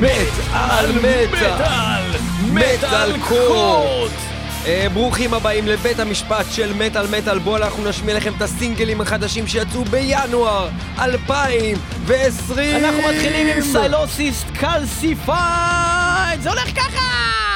[0.00, 0.10] מת
[0.52, 2.02] על מטאל,
[2.52, 4.10] Metal Court.
[4.92, 9.84] ברוכים הבאים לבית המשפט של מטאל מטאל בואו אנחנו נשמיע לכם את הסינגלים החדשים שיצאו
[9.84, 10.68] בינואר
[10.98, 16.40] 2020 אנחנו מתחילים עם Sylosis Calcified!
[16.40, 17.47] זה הולך ככה!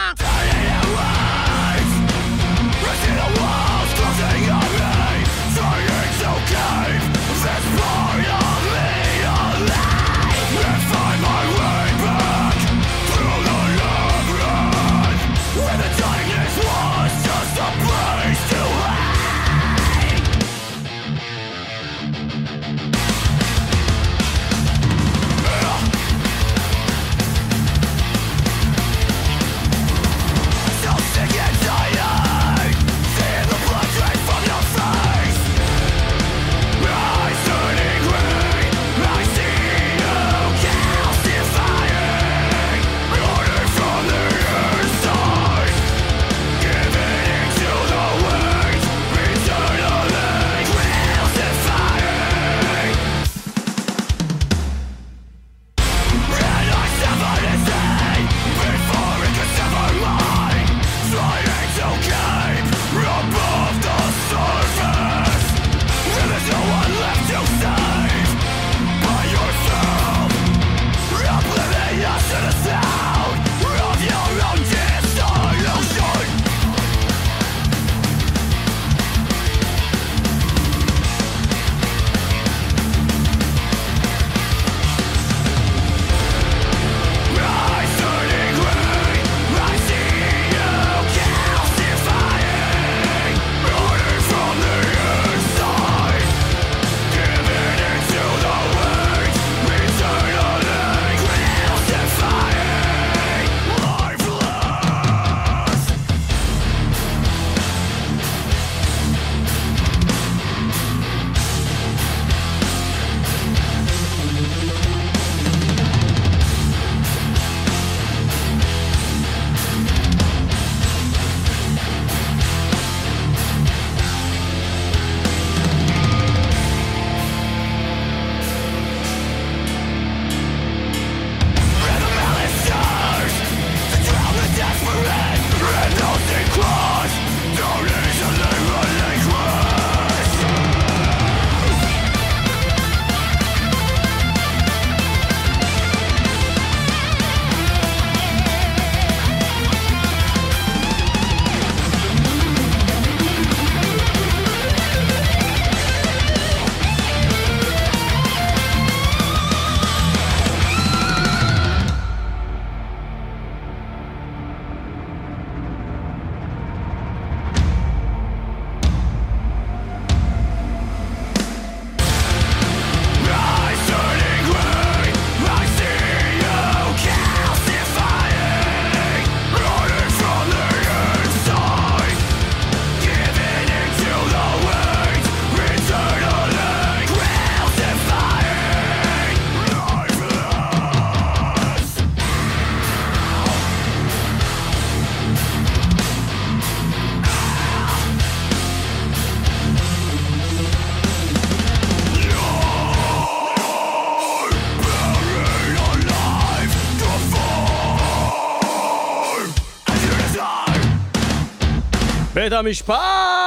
[212.42, 213.41] בית המשפט!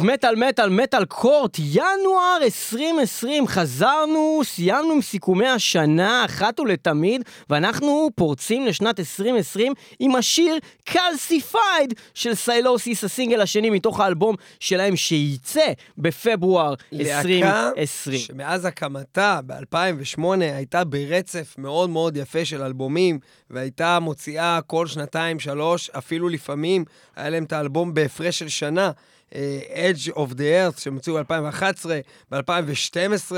[0.00, 8.66] מטאל מטאל Metal Court, ינואר 2020, חזרנו, סיימנו עם סיכומי השנה אחת ולתמיד, ואנחנו פורצים
[8.66, 17.44] לשנת 2020 עם השיר Calcified של Sylosis, הסינגל השני מתוך האלבום שלהם שייצא בפברואר 2020.
[17.44, 17.70] להקה
[18.18, 23.18] שמאז הקמתה ב-2008 הייתה ברצף מאוד מאוד יפה של אלבומים,
[23.50, 26.84] והייתה מוציאה כל שנתיים, שלוש, אפילו לפעמים,
[27.16, 28.90] היה להם את האלבום בהפרש של שנה.
[29.34, 29.60] אה,
[29.90, 30.38] Edge of the
[30.76, 31.86] Earth, שהם הוציאו ב-2011,
[32.30, 32.38] ב-2012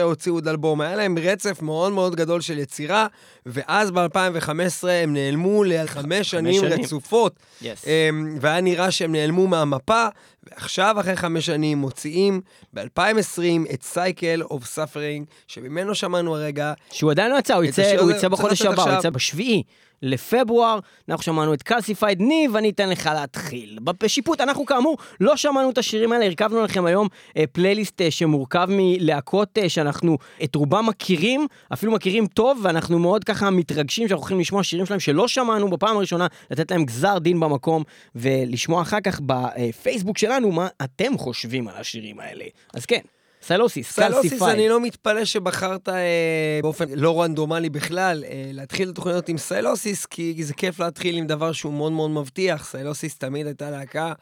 [0.02, 3.06] הוציאו עוד אלבום, היה להם רצף מאוד מאוד גדול של יצירה,
[3.46, 4.50] ואז ב-2015
[4.88, 6.80] הם נעלמו לחמש שנים, שנים.
[6.84, 7.64] רצופות, Yes.
[7.86, 10.06] אמ, והיה נראה שהם נעלמו מהמפה,
[10.42, 12.40] ועכשיו, אחרי חמש שנים, מוציאים
[12.72, 16.72] ב-2020 את Cycle of Suffering, שממנו שמענו הרגע.
[16.90, 18.98] שהוא עדיין לא יצא, הוא יצא, הוא יצא בחודש הבא, הוא.
[18.98, 19.62] יצא בשביעי
[20.02, 20.78] לפברואר,
[21.08, 23.78] אנחנו שמענו את Calcified ניב, אני אתן לך להתחיל.
[23.82, 28.66] בשיפוט, אנחנו כאמור לא שמענו את השירים האלה, הרכבנו לכם היום אה, פלייליסט אה, שמורכב
[28.68, 34.40] מלהקות אה, שאנחנו את רובם מכירים, אפילו מכירים טוב, ואנחנו מאוד ככה מתרגשים שאנחנו הולכים
[34.40, 37.82] לשמוע שירים שלהם שלא שמענו בפעם הראשונה, לתת להם גזר דין במקום,
[38.14, 42.44] ולשמוע אחר כך בפייסבוק שלנו מה אתם חושבים על השירים האלה.
[42.74, 43.00] אז כן,
[43.42, 44.42] Sylosis, Calcified.
[44.42, 50.06] אני לא מתפלא שבחרת אה, באופן לא רנדומלי בכלל אה, להתחיל את התוכניות עם Sylosis,
[50.06, 52.64] כי זה כיף להתחיל עם דבר שהוא מאוד מאוד מבטיח.
[52.64, 54.12] Sylosis תמיד הייתה להקה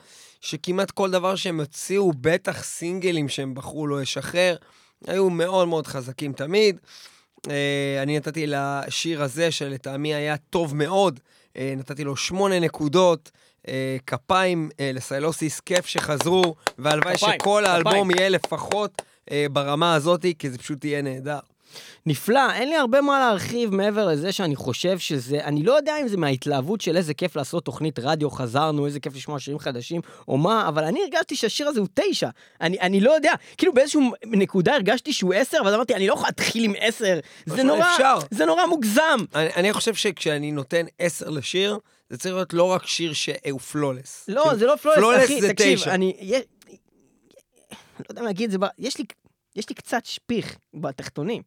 [0.40, 4.56] שכמעט כל דבר שהם הוציאו, בטח סינגלים שהם בחרו לא לשחרר,
[5.06, 6.80] היו מאוד מאוד חזקים תמיד.
[7.50, 11.20] אה, אני נתתי לשיר הזה, שלטעמי היה טוב מאוד,
[11.56, 13.30] אה, נתתי לו שמונה נקודות.
[13.68, 18.10] אה, כפיים אה, לסיילוסיס, כיף שחזרו, והלוואי כפיים, שכל האלבום.
[18.10, 21.38] יהיה לפחות אה, ברמה הזאת, כי זה פשוט יהיה נהדר.
[22.06, 26.08] נפלא, אין לי הרבה מה להרחיב מעבר לזה שאני חושב שזה, אני לא יודע אם
[26.08, 30.38] זה מההתלהבות של איזה כיף לעשות תוכנית רדיו, חזרנו, איזה כיף לשמוע שירים חדשים, או
[30.38, 32.28] מה, אבל אני הרגשתי שהשיר הזה הוא תשע.
[32.60, 36.26] אני, אני לא יודע, כאילו באיזשהו נקודה הרגשתי שהוא עשר, ואז אמרתי, אני לא יכול
[36.26, 38.18] להתחיל עם עשר, זה נורא, אפשר.
[38.30, 39.18] זה נורא מוגזם.
[39.34, 41.78] אני, אני חושב שכשאני נותן עשר לשיר,
[42.10, 44.24] זה צריך להיות לא רק שיר שהוא פלולס.
[44.28, 45.94] לא, זה לא פלולס, פלולס אחי, זה תקשיב, תשע.
[45.94, 46.42] אני, יש,
[47.98, 49.04] לא יודע אם להגיד את זה, ב- יש לי,
[49.56, 51.42] יש לי קצת שפיך בתחתונים.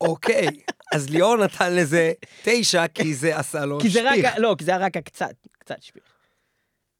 [0.00, 0.46] אוקיי,
[0.94, 2.12] אז ליאור נתן לזה
[2.44, 4.34] תשע, כי זה עשה לו כי זה רק, שפיך.
[4.34, 6.02] ה- לא, כי זה היה רק הקצת, קצת שפיך.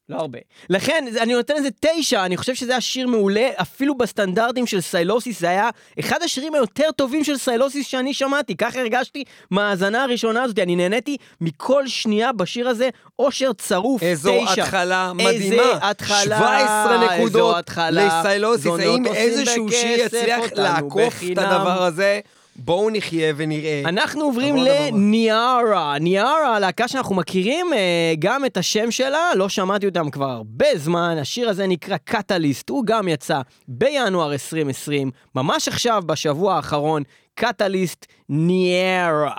[0.09, 0.39] לא הרבה.
[0.71, 5.41] לכן, אני נותן לזה תשע, אני חושב שזה היה שיר מעולה, אפילו בסטנדרטים של סיילוסיס,
[5.41, 5.71] זה היה
[6.01, 11.17] אחד השירים היותר טובים של סיילוסיס שאני שמעתי, ככה הרגשתי מההאזנה הראשונה הזאת, אני נהניתי
[11.41, 14.06] מכל שנייה בשיר הזה, אושר צרוף, תשע.
[14.09, 15.62] איזו התחלה מדהימה.
[15.62, 17.71] איזה התחלה, 17 איזו נקודות.
[17.91, 18.67] לסיילוסיס.
[18.67, 21.39] האם איזשהו שיר יצליח לעקוף את.
[21.39, 22.21] הדבר הזה?
[22.56, 23.83] בואו נחיה ונראה.
[23.85, 24.56] אנחנו עוברים.
[24.56, 25.99] לניארה.
[25.99, 31.17] ניארה, להקה שאנחנו מכירים, אה, גם את השם שלה, לא שמעתי אותם כבר הרבה זמן,
[31.21, 37.03] השיר הזה נקרא קטליסט, הוא גם יצא בינואר 2020, ממש עכשיו, בשבוע האחרון,
[37.35, 39.35] קטליסט ניארה.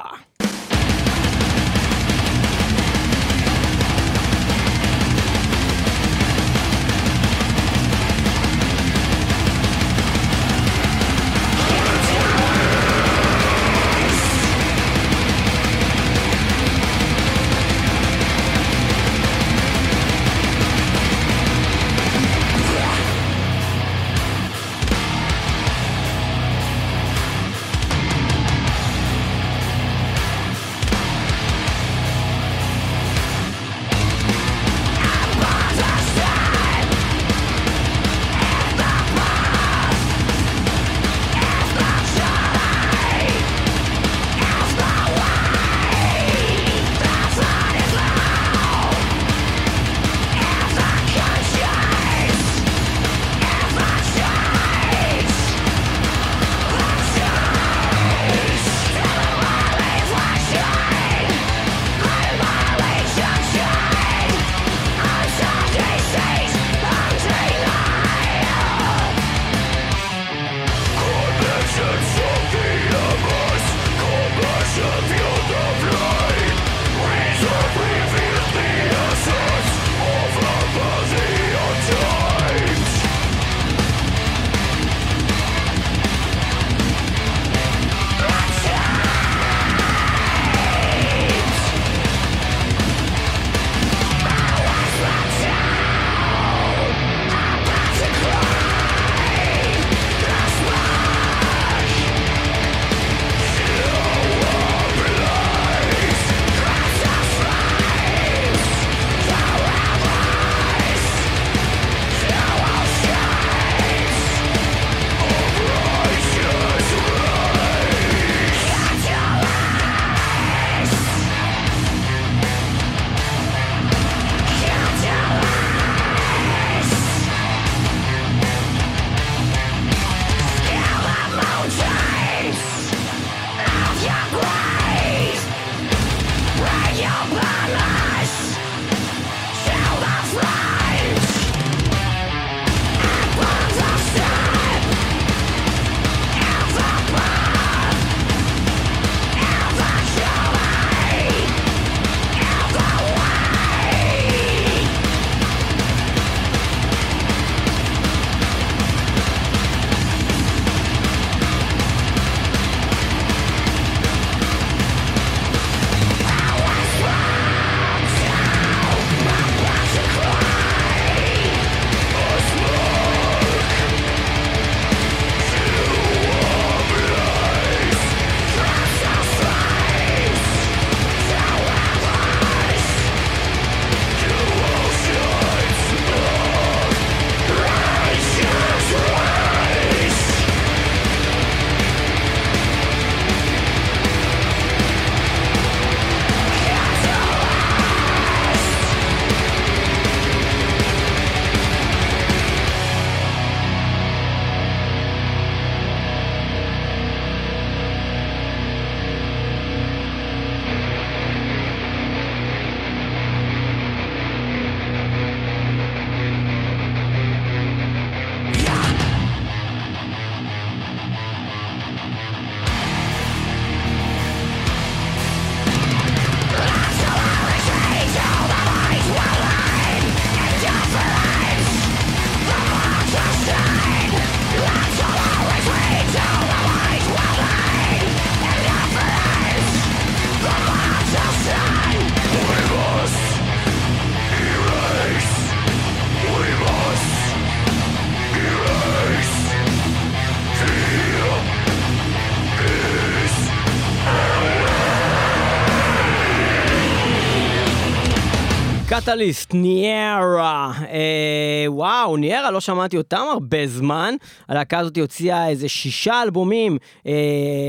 [259.05, 260.71] קטליסט, ניירה.
[260.89, 264.15] אה, וואו, ניירה, לא שמעתי אותם הרבה זמן.
[264.47, 267.11] הלהקה הזאת הוציאה איזה שישה אלבומים אה,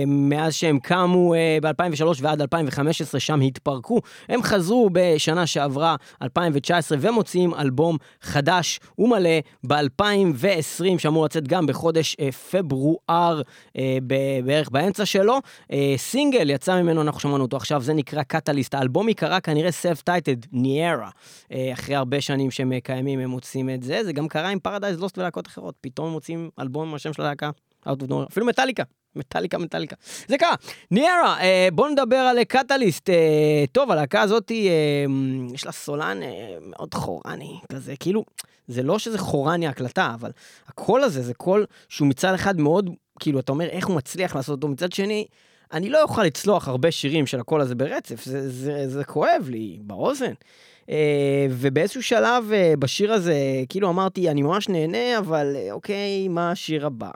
[0.07, 4.01] מאז שהם קמו אה, ב-2003 ועד 2015, שם התפרקו.
[4.29, 9.31] הם חזרו בשנה שעברה, 2019, ומוציאים אלבום חדש ומלא
[9.67, 13.43] ב-2020, שאמור לצאת גם בחודש אה, פברואר,
[13.79, 13.99] אה,
[14.45, 15.39] בערך באמצע שלו.
[15.73, 18.75] אה, סינגל יצא ממנו, אנחנו שמענו אותו עכשיו, זה נקרא קטליסט.
[18.75, 21.11] האלבום ייקרא כנראה self-titled, ניירה.
[21.53, 24.05] אה, אחרי הרבה שנים שהם אה, קיימים, הם מוצאים את זה.
[24.05, 25.75] זה גם קרה עם Paradise Lost ולהקות אחרות.
[25.81, 27.51] פתאום מוציאים אלבום עם השם של הלהקה.
[28.31, 28.83] אפילו מטאליקה.
[29.17, 29.97] מטאליקה, מטאליקה.
[30.29, 30.55] זה קרה.
[30.91, 33.11] ניירה, אה, בואו נדבר על Catalyst.
[33.73, 34.53] טוב, הלהקה הזאת,
[35.55, 36.21] יש לה סולן
[36.61, 38.25] מאוד גרוני, כזה, כאילו,
[38.69, 40.31] זה לא שזה גרוני הקלטה, אבל
[40.69, 42.91] הקול הזה זה קול שהוא מצד אחד מאוד,
[43.21, 45.27] כאילו, אתה אומר, איך הוא מצליח לעשות אותו, מצד שני,
[45.73, 49.79] אני לא אוכל לצלוח הרבה שירים של הקול הזה ברצף, זה, זה, זה כואב לי
[49.83, 50.27] באוזן.
[50.27, 50.33] אה,
[51.51, 53.37] ובאיזשהו שלב אה, בשיר הזה,
[53.69, 57.11] כאילו אמרתי, אני ממש נהנה, אבל אה, אוקיי, מה השיר הבא?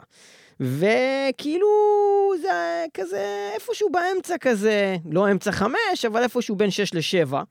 [0.61, 1.67] וכאילו,
[2.43, 7.43] זה כזה איפשהו באמצע כזה, לא אמצע חמש, אבל איפשהו בין שש לשבע.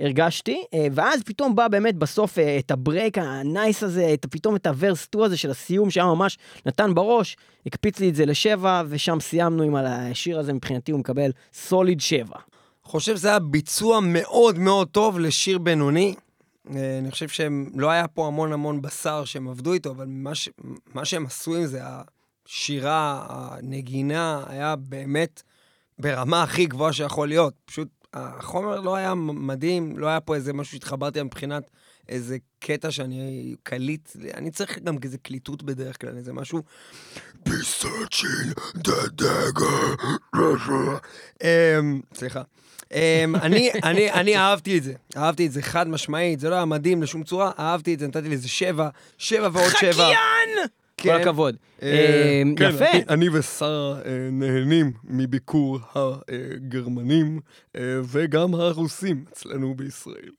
[0.00, 4.66] הרגשתי, ואז פתאום בא באמת בסוף את ה break ה nice הזה, את, פתאום את
[4.66, 7.36] ה verse 2 הזה של הסיום שהיה ממש נתן בראש,
[7.66, 12.36] הקפיץ לי את זה לשבע, ושם סיימנו עם השיר הזה, מבחינתי הוא מקבל solid שבע.
[12.88, 16.14] חושב שזה היה ביצוע מאוד מאוד טוב לשיר בינוני.
[16.70, 20.48] אה, אני חושב שלא היה פה המון המון בשר שהם עבדו איתו, אבל מה, ש...
[20.94, 21.80] מה שהם עשו עם זה,
[22.46, 25.42] השירה, הנגינה, היה באמת
[25.98, 27.54] ברמה הכי גבוהה שיכול להיות.
[27.64, 31.70] פשוט החומר לא היה מדהים, לא היה פה איזה משהו שהתחברתי מבחינת
[32.08, 36.62] איזה קטע שאני קליט, אני צריך גם איזה קליטות בדרך כלל, איזה משהו...
[37.48, 37.50] Be.
[41.42, 42.42] אמ, סליחה.
[42.92, 46.64] אמ, אני, אני, אני אהבתי את זה, אהבתי את זה חד משמעית, זה לא היה
[46.64, 48.88] מדהים לשום צורה, אהבתי את זה, נתתי לזה שבע,
[49.18, 49.90] שבע ועוד שבע.
[49.90, 50.68] חקיין!
[51.00, 51.20] כל כן.
[51.20, 51.56] הכבוד.
[51.82, 52.84] אה, אמ, כן, יפה.
[53.08, 57.40] אני ושרה אה, נהנים מביקור הגרמנים
[57.76, 60.30] אה, וגם הרוסים אצלנו בישראל.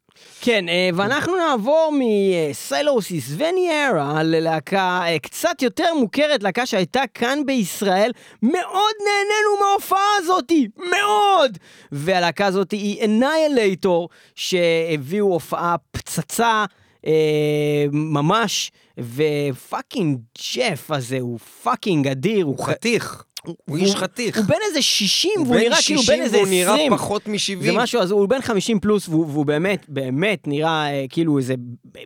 [0.42, 8.12] כן, אה, ואנחנו נעבור מסיילוסיס וניירה ללהקה אה, קצת יותר מוכרת, להקה שהייתה כאן בישראל.
[8.44, 11.58] מאוד נהנינו מההופעה הזאתי, מאוד!
[11.92, 16.66] והלהקה הזאת היא Annihilator, שהביאו הופעה פצצה.
[17.06, 20.20] אה, ממש, ו fucking
[20.56, 22.46] ג'ף הזה הוא fucking אדיר.
[22.46, 23.24] הוא חתיך.
[23.46, 24.38] הוא איש חתיך.
[24.38, 26.68] הוא בן איזה 60, והוא נראה כאילו בן איזה 20.
[26.68, 27.64] הוא נראה פחות מ-70.
[27.64, 31.54] זה משהו, אז הוא בן 50 פלוס, והוא, והוא באמת, באמת נראה אה, כאילו איזה,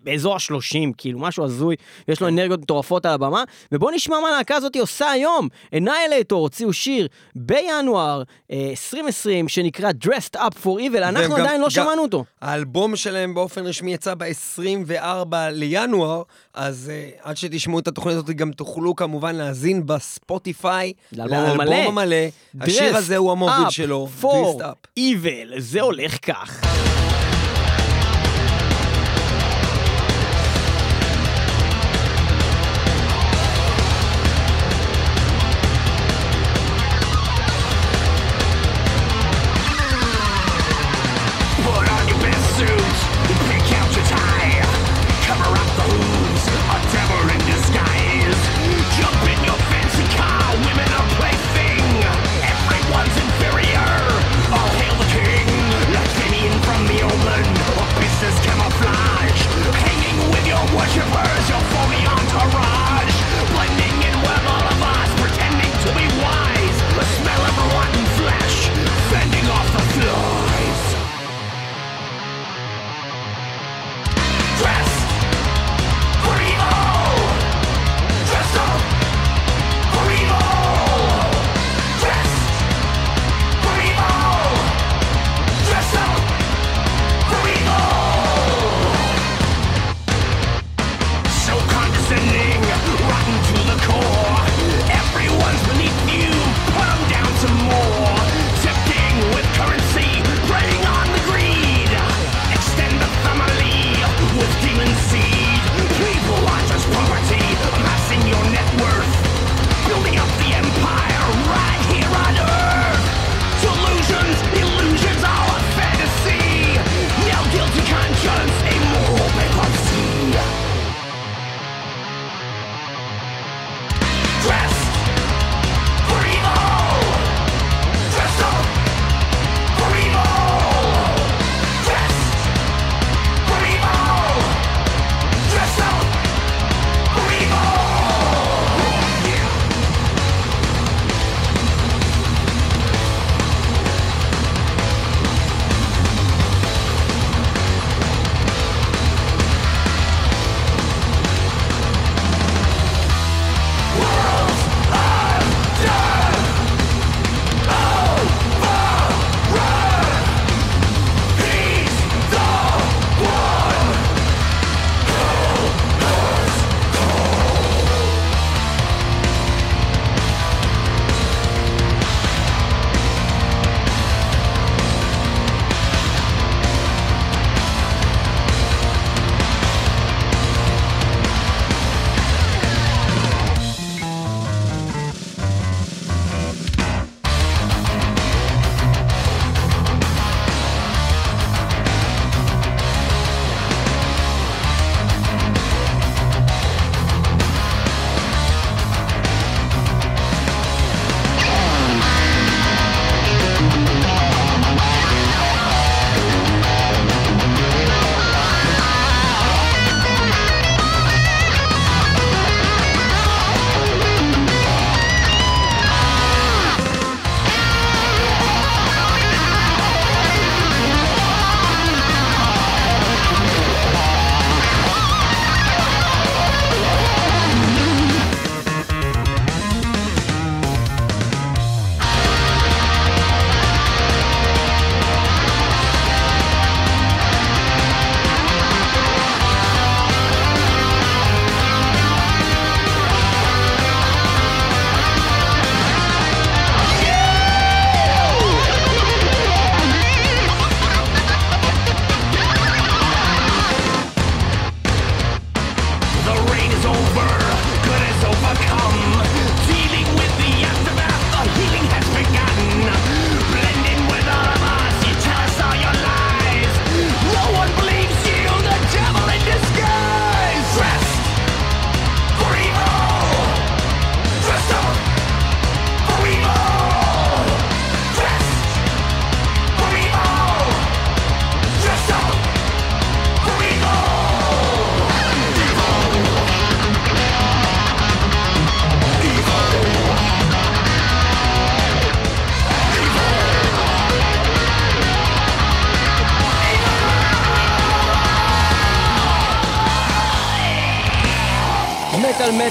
[0.04, 1.76] באזור ה-30, כאילו, משהו הזוי,
[2.08, 3.44] יש לו אנרגיות מטורפות על הבמה.
[3.72, 5.48] ובואו נשמע מה הלהקה הזאת עושה היום.
[5.78, 12.02] אנאילטור הוציאו שיר בינואר אה, 2020, שנקרא Dressed Up for Evil, אנחנו עדיין לא שמענו
[12.02, 12.24] אותו.
[12.42, 16.22] האלבום שלהם באופן רשמי יצא ב-24 לינואר,
[16.54, 20.94] אז אה, עד שתשמעו את התוכנית הזאת, גם תוכלו כמובן להאזין בספוטיפיי.
[21.26, 22.16] לאלבום המלא.
[22.62, 25.00] השיר הזה הוא המוביל שלו, Dressed Up.
[25.00, 26.62] Evil, זה הולך כך.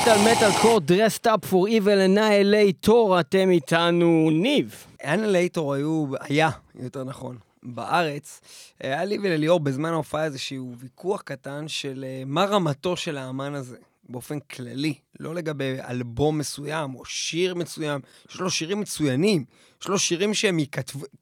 [0.03, 4.87] מטאל Metal Court Dressed Up for Evil Annihilator, אתם איתנו ניב.
[5.05, 8.41] Annihilator היו, היה, יותר נכון, בארץ.
[8.81, 13.77] היה לי ולליאור בזמן ההופעה איזשהו ויכוח קטן של אה, מה רמתו של האמן הזה.
[14.09, 19.45] באופן כללי, לא לגבי אלבום מסוים או שיר מסוים, יש לו שירים מצוינים,
[19.83, 20.59] יש לו שירים שהם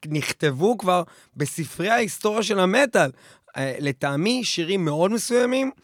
[0.06, 1.02] נכתבו כבר
[1.36, 3.10] בספרי ההיסטוריה של המטאל.
[3.56, 5.82] אה, לטעמי, שירים מאוד מסוימים, אה,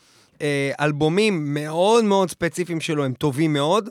[0.81, 3.89] אלבומים מאוד מאוד ספציפיים שלו הם טובים מאוד,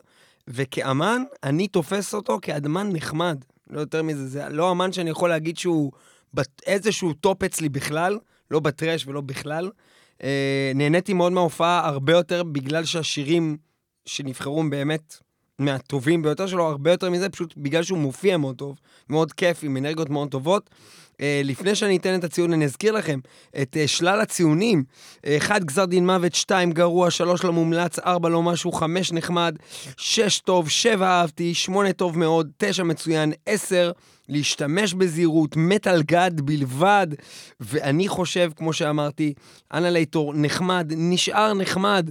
[0.48, 3.38] וכאמן, אני תופס אותו כאמן נחמד.
[3.70, 5.92] לא יותר מזה, זה לא אמן שאני יכול להגיד שהוא
[6.34, 8.20] באיזשהו top אצלי בכלל,
[8.52, 9.72] לא ב thrash ולא בכלל.
[10.24, 13.58] אה, נהניתי מאוד מההופעה, הרבה יותר בגלל שהשירים
[14.06, 15.18] שנבחרו הם באמת
[15.60, 19.78] מהטובים ביותר שלו, הרבה יותר מזה, פשוט בגלל שהוא מופיע מאוד טוב, מאוד כיף, עם
[19.78, 20.70] אנרגיות מאוד טובות.
[21.22, 23.20] אה, לפני שאני אתן את הציון, אני אזכיר לכם
[23.62, 24.84] את אה, שלל הציונים.
[25.28, 29.56] אחד, גזר דין מוות, שתיים, גרוע, שלוש, לא מומלץ, ארבע, לא משהו, חמש, נחמד,
[29.98, 33.92] שש, טוב, שבע, אהבתי, שמונה, טוב מאוד, תשע, מצוין, עשר,
[34.30, 37.08] להשתמש בזהירות, מטאל גד בלבד,
[37.60, 39.34] ואני חושב, כמו שאמרתי,
[39.74, 42.10] אנלייטור נחמד, נשאר נחמד.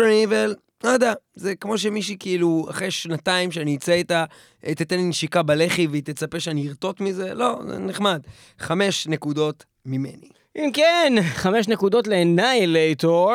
[0.00, 4.24] פריבל, פריבל, לא יודע, זה כמו שמישהי כאילו, אחרי שנתיים שאני אצא איתה,
[4.60, 8.20] תתן לי נשיקה בלחי והיא תצפה שאני ארטוט מזה, לא, זה נחמד.
[8.58, 10.28] חמש נקודות ממני.
[10.56, 13.32] אם כן, חמש נקודות ל Annihilator,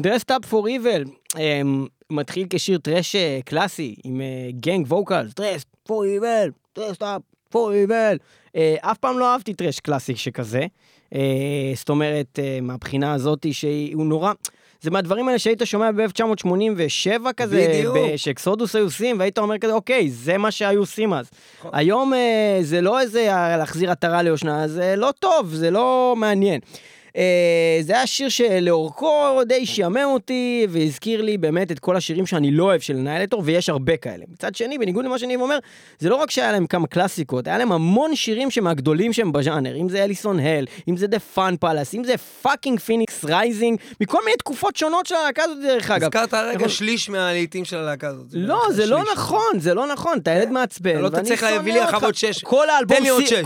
[0.00, 1.04] Dressed Up for Evil.
[2.10, 4.20] מתחיל כשיר thrash אה, קלאסי עם
[4.60, 8.16] gang vocal, Dressed for Evil, Dressed Up for Evil.
[8.80, 10.66] אף פעם לא אהבתי thrash קלאסי שכזה.
[11.14, 11.18] אה,
[11.74, 14.32] זאת אומרת, אה, מהבחינה הזאת שהוא נורא...
[14.86, 17.96] זה מהדברים האלה שהיית שומע ב-1987 כזה, בדיוק.
[18.16, 21.30] שאקסודוס היו עושים, והיית אומר כזה, אוקיי, זה מה שהיו עושים אז.
[21.72, 26.60] היום אה, זה לא איזה אה, להחזיר עטרה ליושנה, זה לא טוב, זה לא מעניין.
[27.16, 32.50] אה, זה היה שיר שלאורכו די שיאמם אותי, והזכיר לי באמת את כל השירים שאני
[32.50, 34.24] לא אוהב של Annihilator, ויש הרבה כאלה.
[34.32, 35.58] מצד שני, בניגוד למה שאני אומר,
[35.98, 39.88] זה לא רק שהיה להם כמה קלאסיקות, היה להם המון שירים שמהגדולים שהם בז'אנר, אם
[39.88, 44.36] זה Alison Hell, אם זה The Fun Palace, אם זה fucking Phoenix Rising, מכל מיני
[44.36, 46.02] תקופות שונות של הלהקה הזאת דרך אגב.
[46.02, 46.68] הזכרת הרגע.
[46.68, 48.26] שליש מהלהיטים של הלהקה הזאת.
[48.32, 49.02] לא, זה לא.
[49.12, 50.90] נכון, זה לא נכון, אתה ילד מעצבן.
[50.90, 52.06] אתה לא תצליח להביא לי אחר.
[52.06, 52.44] עוד שש.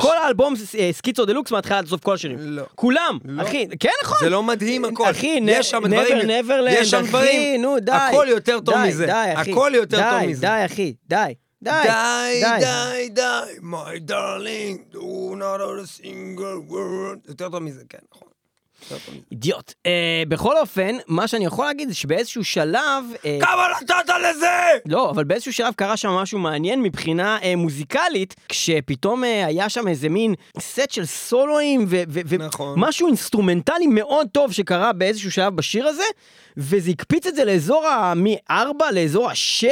[0.01, 2.39] כל האלבום אה, סקיצו דה לוקס מההתחלה עד סוף כל השירים.
[2.41, 2.63] לא.
[2.75, 3.43] כולם, לא.
[3.69, 4.19] אחי, כן נכון.
[4.21, 5.11] זה לא מדהים הכל.
[5.11, 6.31] אחי, יש שם דברים,
[6.69, 7.93] יש שם דברים, נו די.
[7.93, 9.07] הכל יותר טוב די, מזה.
[9.07, 9.53] די, אחי.
[9.53, 10.41] הכל יותר די, טוב מזה.
[10.41, 11.35] די, אחי, די.
[11.63, 13.23] די, די, די, די,
[13.61, 17.29] my darling, do not a single word.
[17.29, 18.29] יותר טוב מזה, כן, נכון.
[19.33, 19.73] אידיוט.
[19.87, 23.05] אה, בכל אופן, מה שאני יכול להגיד זה שבאיזשהו שלב...
[23.25, 24.47] אה, כמה נתת לזה?
[24.87, 30.09] לא, אבל באיזשהו שלב קרה שם משהו מעניין מבחינה אה, מוזיקלית, כשפתאום היה שם איזה
[30.09, 31.87] מין סט של סולואים
[32.39, 32.75] נכון.
[32.79, 36.05] ומשהו אינסטרומנטלי מאוד טוב שקרה באיזשהו שלב בשיר הזה,
[36.57, 38.15] וזה הקפיץ את זה לאזור ה...
[38.17, 39.67] מ-4 לאזור ה-6,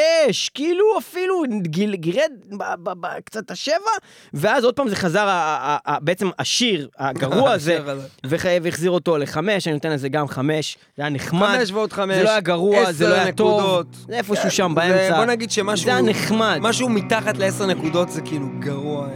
[0.55, 1.43] כאילו אפילו
[1.93, 2.33] גירד
[3.25, 3.75] קצת השבע,
[4.35, 5.29] ואז עוד פעם זה חזר,
[6.01, 7.79] בעצם השיר הגרוע הזה,
[8.63, 11.57] והחזיר אותו לחמש, אני נותן לזה גם חמש, זה היה נחמד.
[11.59, 12.17] חמש ועוד חמש.
[12.17, 13.61] זה לא היה גרוע, זה לא היה טוב.
[13.61, 13.87] נקודות.
[14.09, 15.17] זה איפשהו שם זה- באמצע.
[15.17, 15.85] בוא נגיד שמשהו...
[15.85, 16.59] זה היה נחמד.
[16.63, 19.11] משהו מתחת לעשר נקודות זה כאילו גרוע, אה,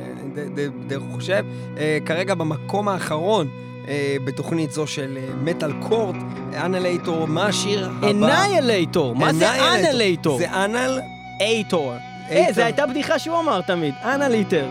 [0.54, 1.44] די- די חושב.
[1.78, 3.48] אה, כרגע במקום האחרון.
[3.88, 6.16] אה, בתוכנית זו של מטאל קורט,
[6.64, 8.10] אנלייטור, מה השיר הבא?
[8.10, 9.50] אנאיילייטור, מה זה.
[9.74, 10.38] אנלייטור?
[10.38, 11.00] זה אנל...
[11.40, 11.92] אייטור.
[12.54, 14.66] זו הייתה בדיחה שהוא אמר תמיד, אנליטר.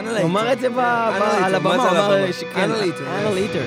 [0.00, 1.08] הוא אמר את זה על מה
[1.56, 2.32] הבמה, הוא אמר הבמה?
[2.32, 2.70] שכן.
[3.26, 3.64] אנליטר.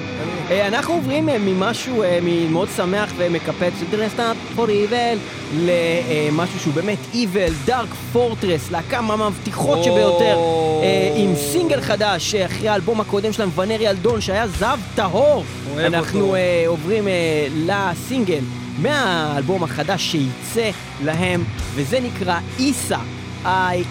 [0.52, 5.18] אה, אנחנו עוברים אה, ממשהו אה, מאוד שמח ומקפץ דרסטאפ פור איבל
[5.54, 10.38] למשהו שהוא באמת איבל, דארק פורטרס, להקה מהמבטיחות שביותר,
[10.84, 15.44] אה, עם סינגל חדש אה, אחרי האלבום הקודם שלהם, ונרי אלדון, שהיה זב טהור.
[15.78, 16.36] אנחנו.
[16.36, 18.44] אה, עוברים אה, לסינגל
[18.82, 20.70] מהאלבום החדש שייצא
[21.04, 21.44] להם,
[21.76, 23.00] וזה נקרא איסה.
[23.46, 23.84] ISA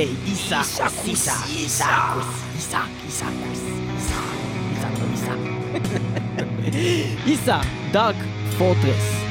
[0.00, 5.36] イサコスイサイサコスイサイサコスイサイサとイサ
[7.30, 7.60] イサ
[7.92, 8.24] ダーク
[8.56, 9.27] フォートレス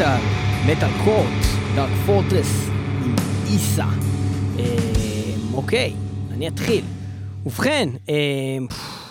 [0.00, 0.20] מטאל,
[0.66, 2.68] מטאל קורט, דארק פורטרס
[3.04, 3.14] עם
[3.46, 3.84] איסה.
[4.58, 4.64] אה,
[5.54, 5.94] אוקיי,
[6.30, 6.84] אני אתחיל.
[7.46, 8.58] ובכן, אה,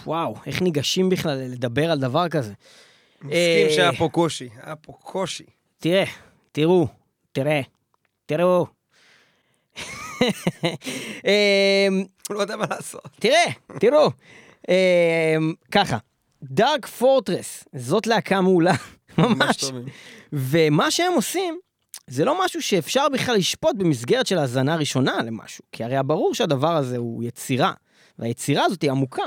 [0.05, 2.53] וואו, איך ניגשים בכלל לדבר על דבר כזה?
[3.21, 5.43] מסכים אה, שהיה פה קושי, היה פה קושי.
[5.79, 6.03] תראה,
[6.51, 6.87] תראו,
[7.31, 7.61] תראה,
[8.25, 8.65] תראו,
[11.25, 13.07] אמ, הוא לא יודע מה לעשות.
[13.19, 13.45] תראה,
[13.79, 14.09] תראו,
[14.69, 15.97] אמ, ככה,
[16.43, 18.73] Dark Fortress, זאת להקה מעולה,
[19.19, 19.71] ממש.
[20.33, 21.59] ומה שהם עושים,
[22.07, 26.75] זה לא משהו שאפשר בכלל לשפוט במסגרת של האזנה ראשונה למשהו, כי הרי ברור שהדבר
[26.75, 27.73] הזה הוא יצירה,
[28.19, 29.23] והיצירה הזאת היא עמוקה,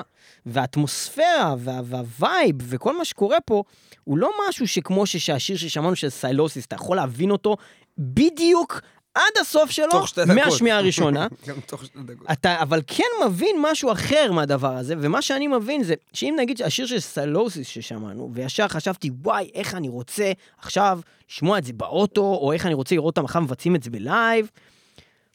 [0.47, 3.63] והאטמוספירה וה- וה vibe וכל מה שקורה פה,
[4.05, 7.57] הוא לא משהו שכמו שהשיר ששמענו של Sylosis, אתה יכול להבין אותו
[7.99, 8.81] בדיוק
[9.15, 10.05] עד הסוף שלו.
[10.35, 11.27] מהשמיעה הראשונה.
[11.49, 12.27] גם תוך שתי דקות.
[12.33, 16.87] אתה אבל כן מבין משהו אחר מהדבר הזה, ומה שאני מבין זה שאם נגיד השיר
[16.87, 22.53] של Sylosis ששמענו, וישר חשבתי, וואי, איך אני רוצה עכשיו לשמוע את זה באוטו, או
[22.53, 24.51] איך אני רוצה לראות אותם מחר מבצעים את זה בלייב,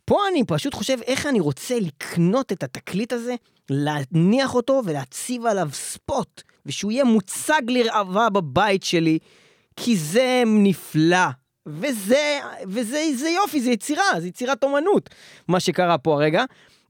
[0.06, 3.36] פה אני פשוט חושב איך אני רוצה לקנות את התקליט הזה,
[3.70, 9.20] להניח אותו ולהציב עליו ספוט, ושהוא יהיה מוצג לראווה בבית שלי,
[9.76, 11.28] כי זה נפלא.
[11.68, 15.10] וזה, וזה זה יופי, זה יצירה, זה יצירת אומנות,
[15.48, 16.44] מה שקרה פה הרגע.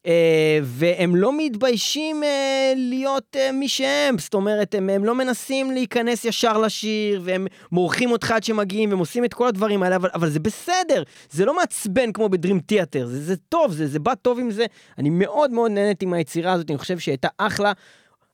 [0.08, 5.72] אה, והם לא מתביישים אה, להיות אה, מי שהם, זאת אומרת, הם, הם לא מנסים
[5.72, 10.10] להיכנס ישר לשיר, והם מורחים אותך עד שמגיעים, והם עושים את כל הדברים האלה, אבל,
[10.14, 14.16] אבל זה בסדר, זה לא מעצבן כמו בדרים תיאטר, זה, זה טוב, זה, זה בא
[14.16, 14.66] טוב עם זה.
[14.98, 17.72] אני מאוד מאוד נהנית עם היצירה הזאת, אני חושב שהיא הייתה אחלה.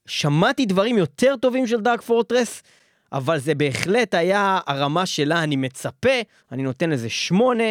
[0.06, 2.64] שמעתי דברים יותר טובים של דארק פורטרס,
[3.14, 6.22] אבל זה בהחלט היה הרמה שלה, אני מצפה,
[6.52, 7.64] אני נותן לזה שמונה,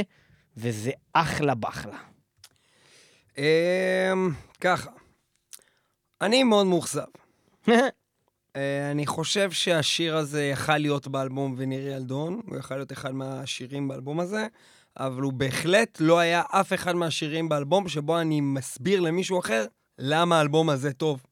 [0.57, 1.99] וזה אחלה בחלה.
[3.39, 4.91] אמ, ככה,
[6.21, 7.05] אני מאוד מאוכזב.
[8.57, 13.89] אה, אני חושב שהשיר הזה יכל להיות באלבום וניר ילדון, הוא יכל להיות אחד מהשירים
[13.89, 14.47] באלבום הזה,
[14.97, 19.67] אבל הוא בהחלט לא היה אף אחד מהשירים באלבום שבו אני מסביר למישהו אחר
[19.99, 21.23] למה האלבום הזה טוב.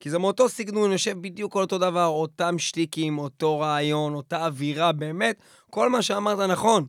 [0.00, 4.92] כי זה מאותו סגנון, יושב בדיוק על אותו דבר, אותם שטיקים, אותו רעיון, אותה אווירה,
[4.92, 5.36] באמת,
[5.70, 6.86] כל מה שאמרת נכון.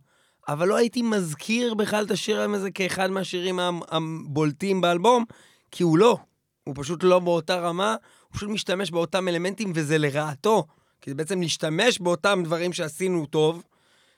[0.47, 5.25] אבל לא הייתי מזכיר בכלל את השיר הזה כאחד מהשירים הבולטים באלבום,
[5.71, 6.17] כי הוא לא.
[6.63, 7.95] הוא פשוט לא באותה רמה,
[8.27, 10.65] הוא פשוט משתמש באותם אלמנטים, וזה לרעתו.
[11.01, 13.63] כי זה בעצם להשתמש באותם דברים שעשינו טוב,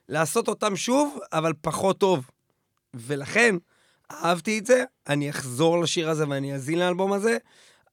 [0.09, 2.29] לעשות אותם שוב, אבל פחות טוב.
[2.93, 3.55] ולכן,
[4.11, 7.37] אהבתי את זה, אני אחזור לשיר הזה ואני אאזין לאלבום הזה,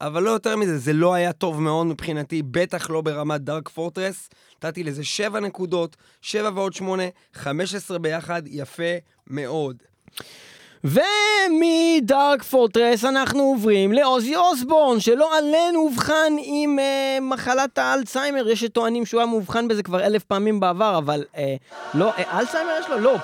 [0.00, 4.28] אבל לא יותר מזה, זה לא היה טוב מאוד מבחינתי, בטח לא ברמת דארק פורטרס.
[4.56, 7.02] נתתי לזה 7 נקודות, 7 ועוד 8,
[7.34, 8.92] 15 ביחד, יפה
[9.26, 9.82] מאוד.
[10.84, 16.84] ומדארק פורטרס אנחנו עוברים לעוזי אוסבורן, שלא עלינו אובחן עם אה,
[17.20, 21.54] מחלת האלצהיימר, יש שטוענים שהוא היה מאובחן בזה כבר אלף פעמים בעבר, אבל אה,
[21.94, 22.98] לא, אה, אלצהיימר יש לו?
[23.00, 23.16] לא.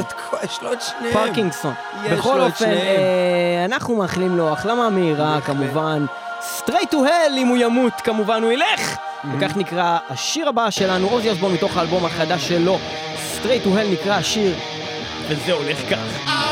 [0.00, 1.12] את כל- יש לו את שניהם.
[1.12, 1.74] פרקינסון.
[2.06, 2.64] יש בכל אופן.
[2.70, 5.40] אה, אנחנו מאחלים לו החלמה מהירה.
[5.40, 6.06] כמובן.
[6.58, 8.96] straight to hell, אם הוא ימות, כמובן הוא ילך.
[9.34, 12.78] וכך נקרא השיר הבא שלנו, עוזי אוסבורן מתוך האלבום החדש שלו.
[13.42, 14.54] straight to hell נקרא השיר,
[15.28, 16.51] וזה הולך כך.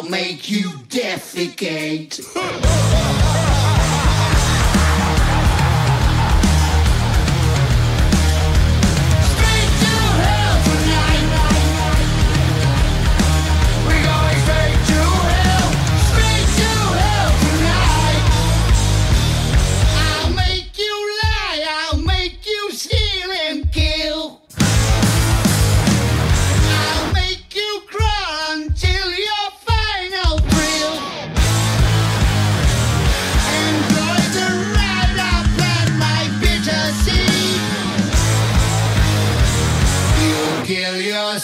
[0.00, 2.24] I'll make you defecate.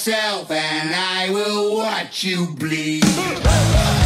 [0.06, 4.05] yourself and I will watch you bleed.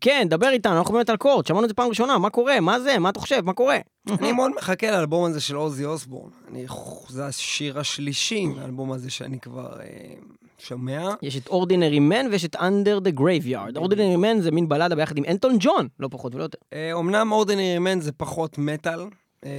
[0.00, 2.60] כן, דבר איתנו, אנחנו באמת על קורט, שמענו את זה פעם ראשונה, מה קורה?
[2.60, 2.98] מה זה?
[2.98, 3.40] מה אתה חושב?
[3.44, 3.78] מה קורה?
[4.08, 6.30] אני מאוד מחכה לאלבום הזה של עוזי אוסבורן.
[6.48, 6.66] אני,
[7.08, 9.86] זה השיר השלישי מהאלבום הזה שאני כבר אה,
[10.58, 11.10] שומע.
[11.22, 13.76] יש את אורדינרי מן ויש את Under the Graveyard.
[13.76, 16.58] אורדינרי מן זה מין בלדה ביחד עם אלטון ג'ון, לא פחות ולא יותר.
[16.72, 19.00] אה, אומנם אורדינרי מן זה פחות מטאל.
[19.44, 19.50] אה,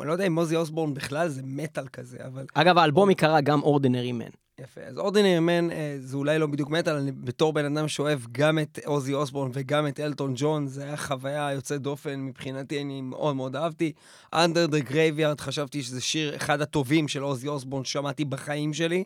[0.00, 3.62] אני לא יודע אם עוזי אוסבורן בכלל זה מטאל כזה, אבל אגב, האלבום ייקרא גם
[3.62, 4.45] אורדינרי מן.
[4.60, 4.80] יפה.
[4.80, 8.58] אז אורדינרי מן אה, זה אולי לא בדיוק מטאל, אני בתור בן אדם שאוהב גם
[8.58, 13.36] את עוזי אוסבורן וגם את אלטון ג'ון, זה היה חוויה יוצאת דופן מבחינתי, אני מאוד
[13.36, 13.92] מאוד אהבתי.
[14.34, 19.04] Under the Graveyard, חשבתי שזה שיר אחד הטובים של עוזי אוסבורן ששמעתי בחיים שלי.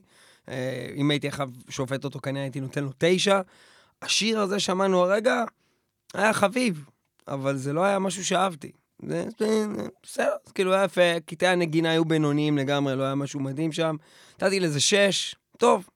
[0.48, 3.40] אה, אם הייתי עכשיו שופט אותו, כנראה הייתי נותן לו תשע.
[4.02, 5.44] השיר הזה שמענו הרגע,
[6.14, 6.84] היה חביב,
[7.28, 8.72] אבל זה לא היה משהו שאהבתי.
[9.02, 13.96] בסדר, כאילו היה יפה, קטעי הנגינה היו בינוניים לגמרי, לא היה משהו מדהים שם.
[14.42, 15.88] נתתי לזה שש, טוב.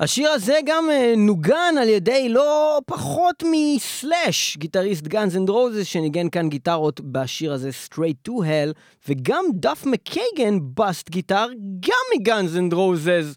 [0.00, 5.86] השיר הזה גם אה, נוגן על ידי לא פחות מ Slash, גיטריסט Guns N' Roses,
[5.86, 8.72] שניגן כאן גיטרות בשיר הזה Straight to Hell,
[9.08, 11.46] וגם Duff McKagan bass guitar,
[11.80, 13.34] גם מ Guns N' Roses.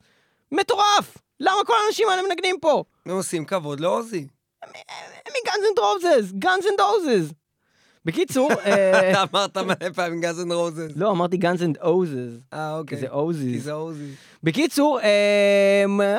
[0.51, 1.17] מטורף!
[1.39, 2.83] למה כל האנשים האלה מנגנים פה?
[3.05, 4.27] הם עושים כבוד ל Ozzy.
[4.63, 7.31] הם מ Guns N' Roses, Guns N' Roses.
[8.05, 10.91] בקיצור, אה, אתה אמרת מלא פעמים Guns N' Roses.
[10.95, 12.39] לא, אמרתי Guns N' Roses.
[12.53, 12.97] אה, אוקיי.
[12.97, 13.63] זה כי אוזיז.
[13.63, 14.09] זה Ozzy.
[14.43, 14.99] בקיצור,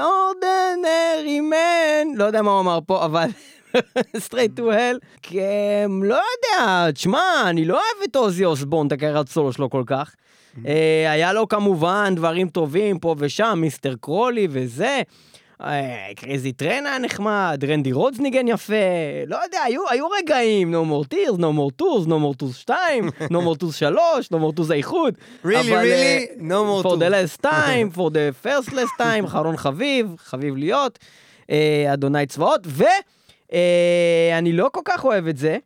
[0.00, 3.28] Ordinary Man, לא יודע מה הוא אמר פה, אבל
[4.26, 8.92] straight to hell, כי אמ, לא יודע, תשמע, אני לא אוהב את Ozzy Osbourne, את
[8.92, 10.14] הקריירת סולו שלו כל כך.
[10.66, 13.94] אה, היה לו כמובן דברים טובים פה ושם, Mr.
[14.00, 15.02] Crowley וזה.
[16.16, 18.74] Crazy Train היה נחמד, Randy Rhoads ניגן יפה,
[19.26, 22.74] לא יודע, היו, היו רגעים, no more tears, no more tours, no more tours 2,
[23.30, 25.14] no more tours 3, no more tours האיחוד.
[25.44, 26.40] Really, אבל, אה, really?
[26.40, 27.10] No more for the tours.
[27.10, 30.98] last time, for the first last time, אחרון חביב, חביב להיות,
[31.50, 32.66] אה, אדוני צבאות,
[33.52, 35.58] ואני לא כל כך אוהב את זה,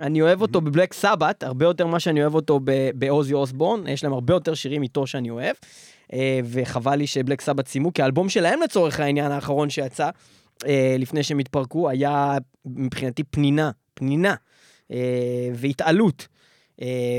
[0.00, 4.04] אני אוהב אותו בבלק סבת, הרבה יותר ממה שאני אוהב אותו ב- בעוזי אוסבורן, יש
[4.04, 5.56] להם הרבה יותר שירים איתו שאני אוהב,
[6.12, 10.10] אה, וחבל לי שבלק סבת סיימו, כי האלבום שלהם לצורך העניין האחרון שיצא,
[10.66, 12.36] אה, לפני שהם התפרקו, היה
[12.66, 14.34] מבחינתי פנינה, פנינה
[14.90, 16.28] אה, והתעלות.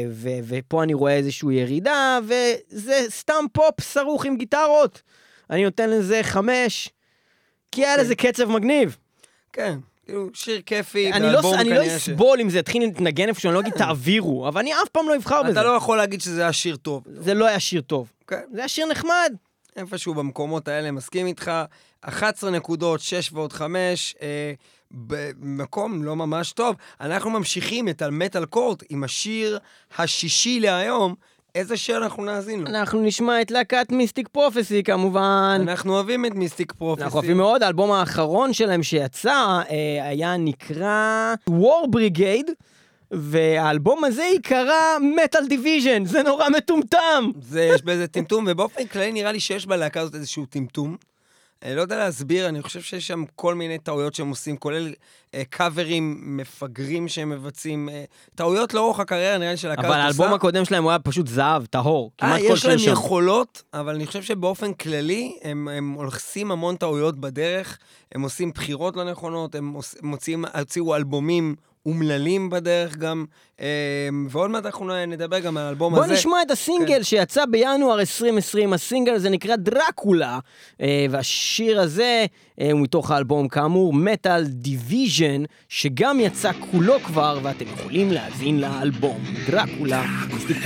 [0.09, 5.01] ו- ופה אני רואה איזושהי ירידה, וזה סתם פופ סרוך עם גיטרות.
[5.49, 6.89] אני נותן לזה חמש,
[7.71, 8.97] כי היה לזה קצב מגניב.
[9.53, 12.81] כן, כאילו, שיר כיפי, אני לא, באלבום אני לא כנראה ש- אסבול אם זה יתחיל
[12.81, 15.51] להתנגן איפשהו, אני לא אגיד תעבירו, אבל אני אף פעם לא אבחר בזה.
[15.51, 17.03] אתה לא יכול להגיד שזה היה שיר טוב.
[17.21, 18.11] זה לא היה שיר טוב.
[18.27, 18.41] כן.
[18.53, 19.33] זה היה שיר נחמד.
[19.75, 21.51] איפשהו במקומות האלה, מסכים איתך.
[22.01, 24.53] 11 נקודות, 6 ועוד 5, אה,
[24.91, 26.75] במקום לא ממש טוב.
[27.01, 29.59] אנחנו ממשיכים את המטאל קורט עם השיר
[29.97, 31.15] השישי להיום.
[31.55, 32.67] איזה שיר אנחנו נאזין לו?
[32.67, 35.59] אנחנו נשמע את להקת מיסטיק פרופסי כמובן.
[35.61, 37.03] אנחנו אוהבים את מיסטיק פרופסי.
[37.03, 39.31] אנחנו אוהבים מאוד, האלבום האחרון שלהם שיצא
[39.69, 42.51] אה, היה נקרא War Brigade,
[43.11, 47.31] והאלבום הזה ייקרא Metal Division, זה נורא מטומטם.
[47.41, 50.95] זה, יש בזה טמטום, ובאופן כללי נראה לי שיש בלהקה הזאת איזשהו טמטום.
[51.63, 54.93] אני לא יודע להסביר, אני חושב שיש שם כל מיני טעויות שהם עושים, כולל
[55.33, 57.89] אה, קאברים מפגרים שהם מבצעים.
[57.89, 58.03] אה,
[58.35, 60.33] טעויות לאורך הקריירה, נראה לי של להקה אבל האלבום.
[60.33, 62.11] הקודם שלהם הוא היה פשוט זהב, טהור.
[62.23, 62.91] אה, יש להם שם.
[62.91, 67.77] יכולות, אבל אני חושב שבאופן כללי הם, הם עושים המון טעויות בדרך,
[68.11, 71.55] הם עושים בחירות לא נכונות, הם מוציאים, הוציאו אלבומים
[71.85, 73.25] אומללים בדרך גם,
[73.61, 73.65] אה,
[74.29, 76.13] ועוד מעט אנחנו נדבר גם על האלבום בוא הזה.
[76.13, 77.03] נשמע את הסינגל כן.
[77.03, 80.39] שיצא בינואר 2020, הסינגל הזה נקרא דרקולה,
[80.81, 82.25] אה, והשיר הזה
[82.61, 89.23] אה, הוא מתוך האלבום כאמור, Metal Division, שגם יצא כולו כבר, ואתם יכולים להאזין לאלבום,
[89.47, 90.57] Dracula, Mystic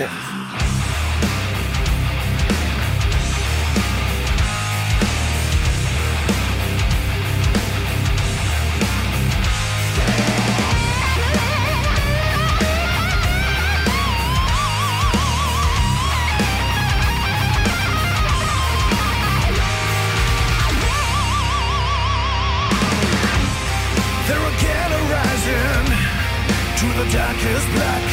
[27.10, 28.04] the darkest black.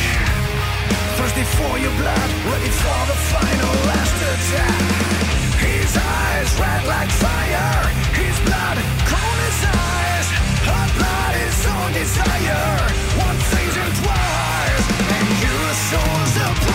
[1.16, 4.80] Thirsty for your blood, ready for the final last attack.
[5.60, 8.78] His eyes red like fire, his blood
[9.10, 10.28] cold as ice.
[10.68, 12.76] Her blood is on desire.
[13.26, 14.86] One season twice,
[15.16, 16.66] and your soul's the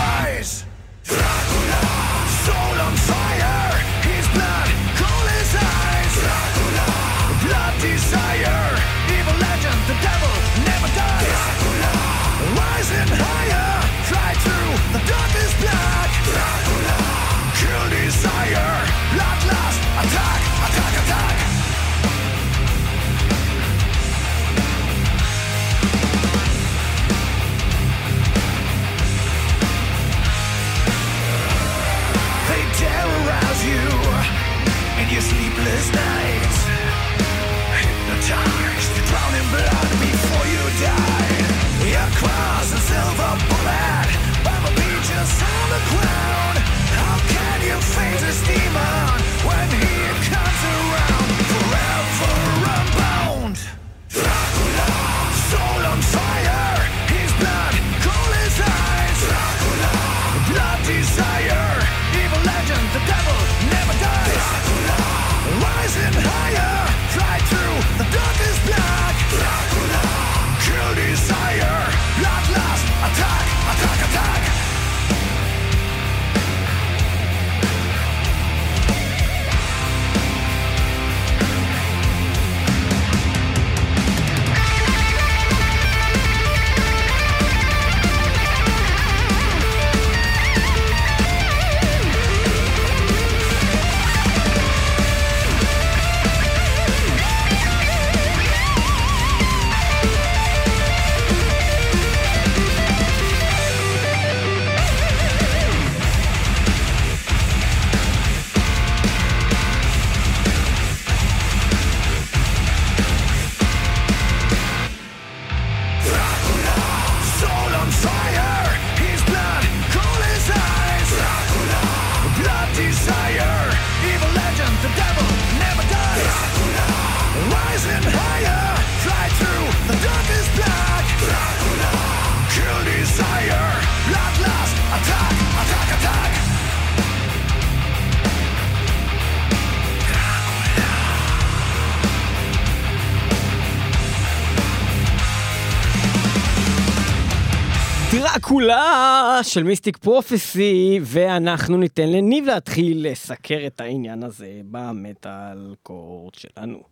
[148.61, 156.83] דרקולה של מיסטיק פרופסי, ואנחנו ניתן לניב להתחיל לסקר את העניין הזה במטאל קורט שלנו.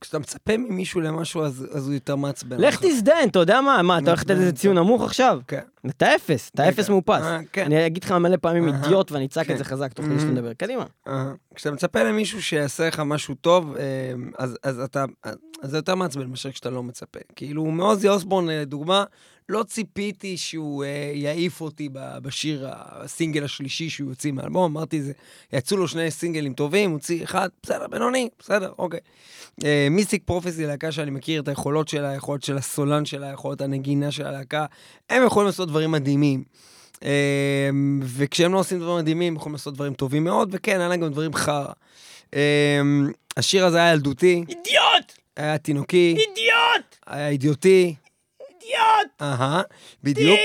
[0.00, 2.60] כשאתה מצפה ממישהו למשהו, אז אז הוא יותר מעצבן.
[2.60, 2.80] לך.
[2.82, 3.82] תזדהן, אתה יודע מה?
[3.82, 5.40] מה, אתה הולך לתת לזה ציון נמוך עכשיו?
[5.48, 5.60] כן.
[5.86, 6.68] אתה אפס, אתה.
[6.68, 7.22] אפס מאופס.
[7.22, 7.64] אה, כן.
[7.64, 8.68] אני אגיד לך מלא פעמים.
[8.68, 9.52] אידיוט ואני אצעק כן.
[9.52, 10.52] את זה חזק תוך כדי שאתה מדבר.
[10.54, 10.84] קדימה.
[11.54, 13.82] כשאתה מצפה למישהו שיעשה לך משהו טוב, אה,
[14.38, 15.04] אז, אז אתה,
[15.62, 17.20] אז זה יותר מעצבן מאשר כשאתה לא מצפה.
[17.36, 19.04] כאילו, מעוזי אוסבורן, לדוגמה,
[19.48, 25.12] לא ציפיתי שהוא אה, יעיף אותי בשיר, הסינגל השלישי שהוא יוציא מהאלבום, אמרתי זה,
[25.52, 29.00] יצאו לו שני סינגלים טובים, הוציא אחד, בסדר, בינוני, בסדר, אוקיי.
[29.64, 34.10] אה, מיסטיק פרופסי, להקה שאני מכיר את היכולות שלה, היכולות של הסולן שלה, היכולות הנגינה
[34.10, 34.66] של הלהקה,
[35.10, 36.44] הם יכולים לעשות דברים מדהימים.
[37.04, 37.70] אה,
[38.02, 41.12] וכשהם לא עושים דברים מדהימים, הם יכולים לעשות דברים טובים מאוד, וכן, היה להם גם
[41.12, 41.72] דברים חרא.
[42.34, 42.80] אה,
[43.36, 45.12] השיר הזה היה ילדותי, אידיוט!
[45.36, 46.96] היה תינוקי, אידיוט!
[47.06, 47.94] היה אידיוטי,
[48.68, 49.22] אידיוט!
[49.22, 49.62] אהה,
[50.02, 50.40] בדיוק.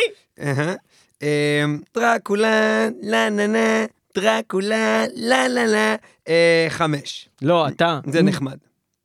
[1.22, 5.96] אמ, דרקולה, לה נה נה, דרקולה, לה לה לה,
[6.28, 7.30] אה, חמש.
[7.42, 8.00] לא, אתה.
[8.08, 8.58] זה נחמד.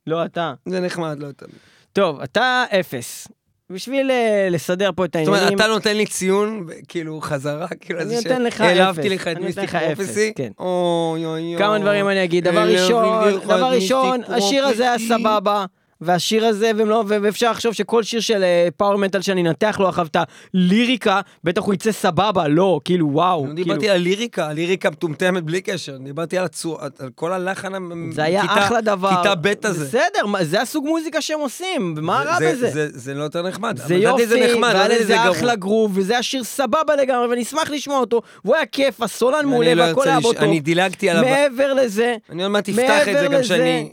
[0.07, 0.53] לא, אתה.
[0.65, 1.45] זה נחמד, לא יותר.
[1.93, 3.27] טוב, אתה אפס.
[3.69, 5.43] בשביל אה, לסדר פה את זאת העניינים...
[5.43, 9.05] אומרת, אתה נותן לי ציון, כאילו, חזרה, כאילו, אני על זה נותן לך אפס.
[9.05, 10.33] לך את אני מיסטיק פרופסי.
[10.35, 10.51] כן.
[10.59, 11.57] אוי אוי אוי.
[11.57, 12.43] כמה דברים אני אגיד.
[12.43, 14.99] דבר העלבתי ראשון, דבר ראשון, השיר הזה היה.
[14.99, 15.65] סבבה,
[16.01, 18.43] והשיר הזה, והם לא, ואפשר לחשוב שכל שיר של
[18.77, 20.17] פאוור מטאל שאני אנתח לו אחריו את
[20.53, 23.41] הליריקה, בטח הוא יצא סבבה, לא, כאילו וואו.
[23.41, 25.97] לא כאילו, דיברתי על ליריקה, הליריקה מטומטמת בלי קשר.
[25.97, 26.79] דיברתי על הצור...
[26.81, 27.73] על כל הלחן
[28.11, 29.09] זה היה כיתה- אחלה דבר.
[29.17, 29.85] כיתה ב' הזה.
[29.85, 32.69] בסדר, זה הסוג מוזיקה שהם עושים, מה רע זה- בזה?
[32.69, 33.77] זה- זה לא יותר נחמד.
[33.87, 35.31] זה יופי, זה נחמד, לדעתי זה גרוע.
[35.31, 39.35] אחלה גרוב, וזה היה שיר סבבה לגמרי, ואני אשמח לשמוע אותו, והוא היה כיף, הסולן
[39.39, 40.41] אני מעולה, לא והכל היה בו טוב.
[40.43, 41.23] אני דילגתי עליו.
[41.23, 43.89] מעבר לזה, אני עוד מעט תפתח את זה גם שאני...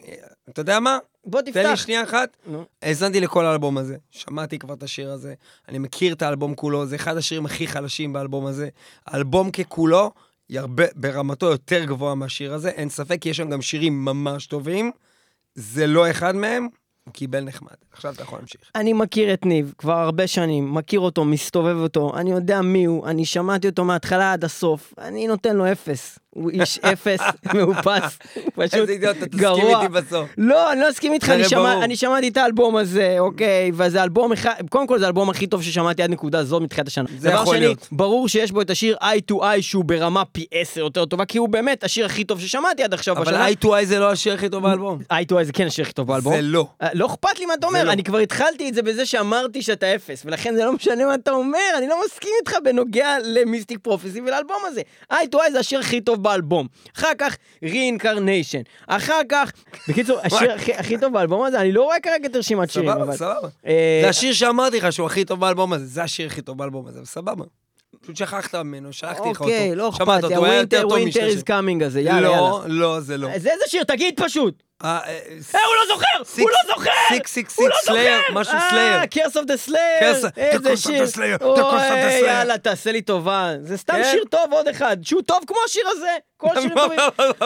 [0.51, 0.99] אתה יודע מה?
[1.27, 1.75] בוא תן לי תפתח.
[1.83, 2.37] שנייה אחת.
[2.47, 2.65] נו.
[2.83, 5.35] האזנתי לכל האלבום הזה, שמעתי כבר את השיר הזה,
[5.69, 8.69] אני מכיר את האלבום כולו, זה אחד השירים הכי חלשים באלבום הזה.
[9.07, 10.11] האלבום ככולו,
[10.51, 14.91] הרבה, ברמתו יותר גבוהה מהשיר הזה, אין ספק, כי יש שם גם שירים ממש טובים.
[15.55, 16.69] זה לא אחד מהם,
[17.05, 17.75] הוא קיבל נחמד.
[17.93, 18.61] עכשיו אתה יכול להמשיך.
[18.75, 23.07] אני מכיר את ניב כבר הרבה שנים, מכיר אותו, מסתובב אותו, אני יודע מי הוא,
[23.07, 26.19] אני שמעתי אותו מההתחלה עד הסוף, אני נותן לו אפס.
[26.37, 27.21] הוא איש אפס,
[27.55, 28.19] מאופס,
[28.57, 29.83] פשוט איזה אידיוט, אתה תסכים גרוע.
[29.83, 30.29] איתי בסוף.
[30.39, 31.85] לא, אני לא אסכים איתך, אני, שמע.
[31.85, 35.63] אני שמעתי את האלבום הזה, אוקיי, וזה אלבום אחד, קודם כל זה האלבום הכי טוב
[35.63, 37.07] ששמעתי עד נקודה זו מתחילת השנה.
[37.19, 37.89] זה יכול שני, להיות.
[37.93, 41.39] ברור שיש בו את השיר Eye to Eye שהוא ברמה פי עשר יותר טובה, כי
[41.39, 43.45] הוא באמת השיר הכי טוב ששמעתי עד עכשיו אבל בשנה.
[43.45, 44.99] איי טו איי זה לא השיר הכי טוב באלבום.
[45.13, 46.35] Eye to Eye זה כן השיר הכי טוב באלבום.
[46.37, 46.67] זה לא.
[46.83, 47.93] אה, לא אכפת לי מה אתה אומר, לא.
[47.93, 51.31] אני כבר התחלתי את זה בזה שאמרתי שאתה אפס, ולכן זה לא משנה מה אתה
[51.31, 54.81] אומר, אני לא מסכים איתך בנוגע למיסטיק פרופסי ולאלבום הזה.
[55.11, 56.67] איי טו איי זה השיר הכי טוב באלבום.
[56.97, 58.63] אחר כך רeincarnation.
[58.87, 59.53] אחר כך,
[59.89, 63.03] בקיצור, השיר הכי- הכי טוב באלבום הזה, אני לא רואה כרגע את הרשימת שירים, סבבה,
[63.05, 63.17] אבל...
[63.17, 63.49] סבבה.
[63.67, 66.87] אה, זה השיר שאמרתי לך שהוא הכי טוב באלבום הזה, זה השיר הכי טוב באלבום
[66.87, 67.45] הזה, סבבה.
[68.01, 69.45] פשוט שכחת ממנו, שלחתי לך אותו.
[69.45, 72.75] אוקיי, לא אכפת לי, הווינטר, טוב ווינטר משני is coming הזה, יאללה, לא, יאללה.
[72.75, 73.29] לא, זה לא.
[73.39, 73.85] זה איזה שיר?
[73.85, 74.63] תגיד פשוט.
[74.85, 75.19] אה, אה,
[75.55, 76.43] אה, הוא לא זוכר!
[76.43, 76.91] הוא לא זוכר!
[77.09, 78.21] סיק, סיק, הוא סיק, לא סלייר!
[78.33, 78.99] משהו סלייר.
[78.99, 80.27] אה, קרס אוף דה סלייר!
[80.37, 81.05] איזה שיר!
[81.43, 82.27] אוי.
[82.27, 83.53] יאללה, תעשה לי טובה.
[83.61, 84.11] זה סתם כן?
[84.11, 84.97] שיר טוב, עוד אחד.
[85.03, 86.17] שהוא טוב כמו השיר הזה.
[86.37, 86.99] כל השירים טובים.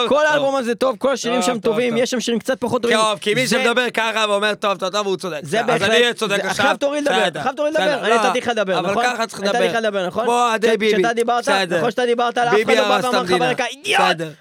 [0.09, 2.03] כל האלבום הזה טוב, כל השירים שם טוב, טובים, טוב.
[2.03, 2.97] יש שם שירים קצת פחות טובים.
[2.97, 5.39] טוב, כי מי שמדבר ככה ואומר טוב, טוב, טוב, הוא צודק.
[5.43, 6.49] זה אז בהחלט, אני צודק עכשיו.
[6.49, 9.05] עכשיו תורי לדבר, עכשיו תורי לדבר, אני לא, נתתי לך לדבר, נכון?
[9.05, 9.59] אבל ככה צריך לדבר.
[9.59, 10.23] נתתי לך לדבר, נכון?
[10.23, 10.93] כמו עדי ביבי.
[10.93, 11.49] כשאתה דיברת.
[11.49, 13.31] נכון שאתה דיברת, אף אחד לא בא ואמר לך.
[13.31, 13.99] ברקע, אידיוט!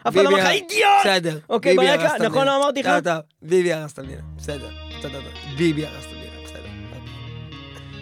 [0.09, 0.85] אף אחד לא אמר לך, אידיוט!
[1.01, 1.39] בסדר.
[1.49, 2.47] אוקיי, ברקע, נכון.
[2.47, 2.87] לא אמרתי לך?
[2.87, 4.21] טוב, טוב, ביבי הרס את המדינה.
[4.37, 4.69] בסדר.
[5.57, 6.31] ביבי הרס את המדינה.
[6.45, 6.61] בסדר.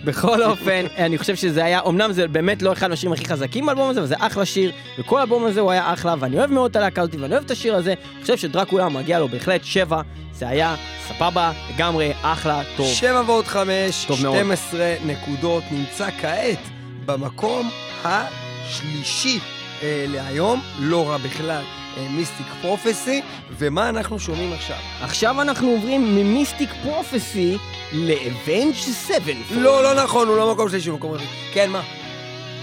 [0.05, 3.91] בכל אופן, אני חושב שזה היה, אמנם זה באמת לא אחד מהשירים הכי חזקים באלבום
[3.91, 6.77] הזה, אבל זה אחלה שיר, וכל האלבום הזה הוא היה אחלה, ואני אוהב מאוד את
[6.77, 10.01] הלהקה הזאת, ואני אוהב את השיר הזה, אני חושב שדרקולה מגיע לו בהחלט שבע,
[10.33, 10.77] זה היה
[11.09, 12.87] סבבה, לגמרי, אחלה, טוב.
[12.87, 14.37] שבע ועוד חמש, טוב מאוד.
[14.37, 16.59] 12 נקודות, נמצא כעת
[17.07, 17.71] במקום
[18.05, 19.39] השלישי
[19.83, 21.63] אה, להיום, לא רע בכלל,
[22.11, 23.21] מיסטיק פרופסי,
[23.59, 24.77] ומה אנחנו שומעים עכשיו?
[25.01, 27.57] עכשיו אנחנו עוברים מ Mystic Prophecy
[27.93, 29.33] ל Avenged 7.
[29.51, 31.29] לא, לא נכון, הוא לא מקום שלישי, הוא מקום רביעי.
[31.53, 31.83] כן, מה?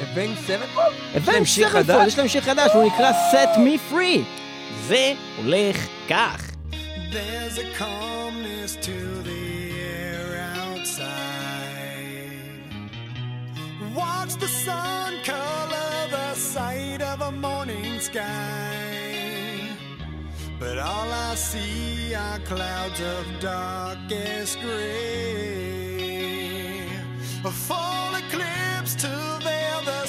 [0.03, 0.65] Avenged Seven?
[1.17, 2.07] Avenged שיר 7 חדש?
[2.07, 4.19] יש להם שיר חדש, הוא נקרא Set Me Free.
[4.87, 6.51] זה הולך כך.
[7.11, 8.95] There's a calmness to
[9.27, 9.34] the
[13.95, 19.69] Watch the sun color the sight of a morning sky.
[20.59, 25.95] But all I see are clouds of darkest gray.
[27.45, 30.05] A full eclipse to veil the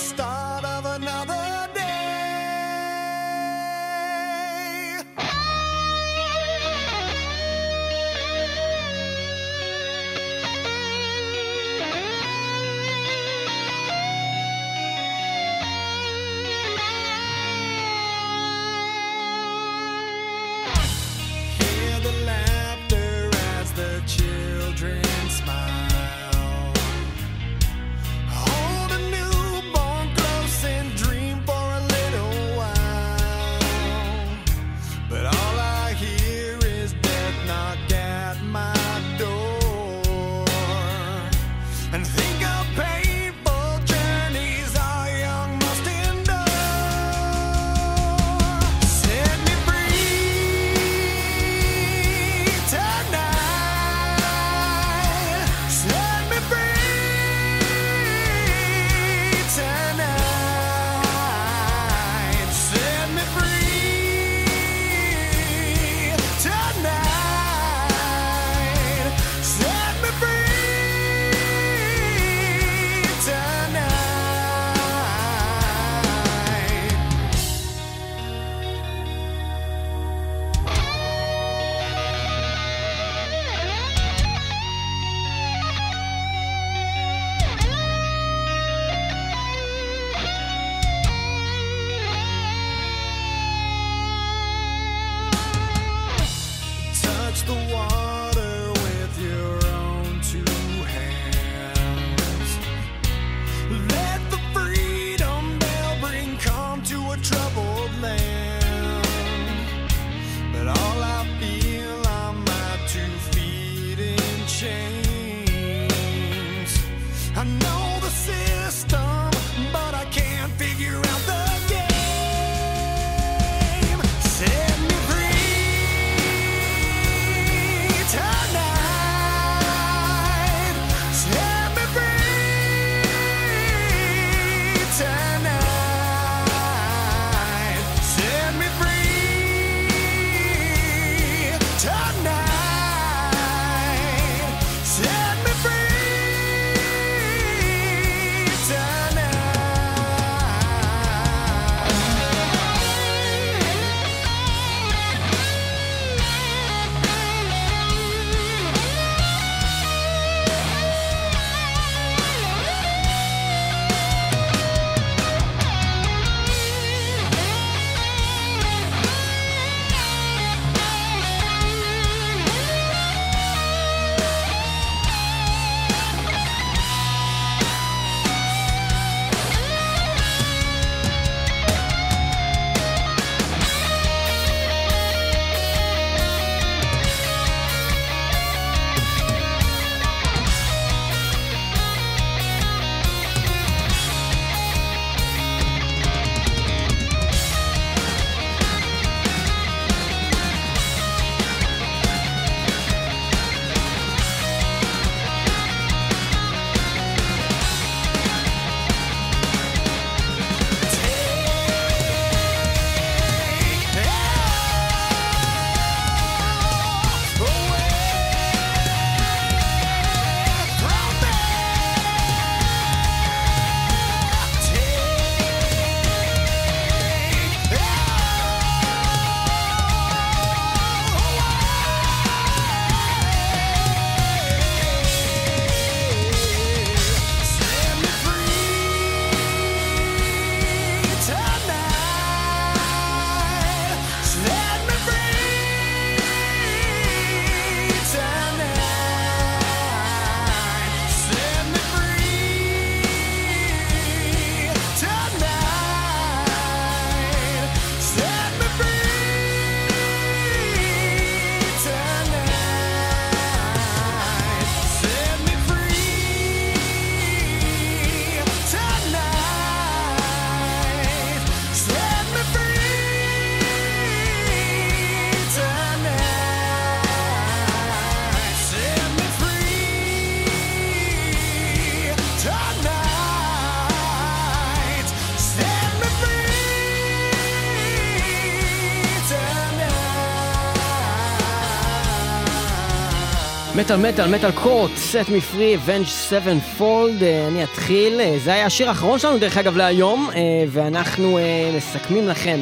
[293.87, 298.67] מטאל מטאל מטאל court, Set Me Free, Avenged 7 fold, אני אתחיל, אה, זה היה
[298.67, 302.61] השיר האחרון שלנו דרך אגב להיום, אה, ואנחנו אה, מסכמים לכם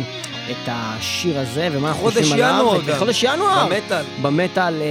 [0.51, 2.57] את השיר הזה, ומה אנחנו חודש חושבים עליו.
[2.61, 2.99] ינואר את גם.
[2.99, 3.67] חודש ינואר.
[3.67, 4.05] במטאל.
[4.23, 4.83] במטאל,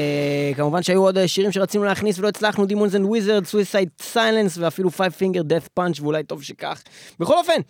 [0.56, 5.22] כמובן שהיו עוד שירים שרצינו להכניס ולא הצלחנו, Demons and Wizards, Suicide Silence ואפילו Five
[5.22, 6.82] Finger Death Punch, ואולי טוב שכך.
[7.20, 7.62] בכל אופן,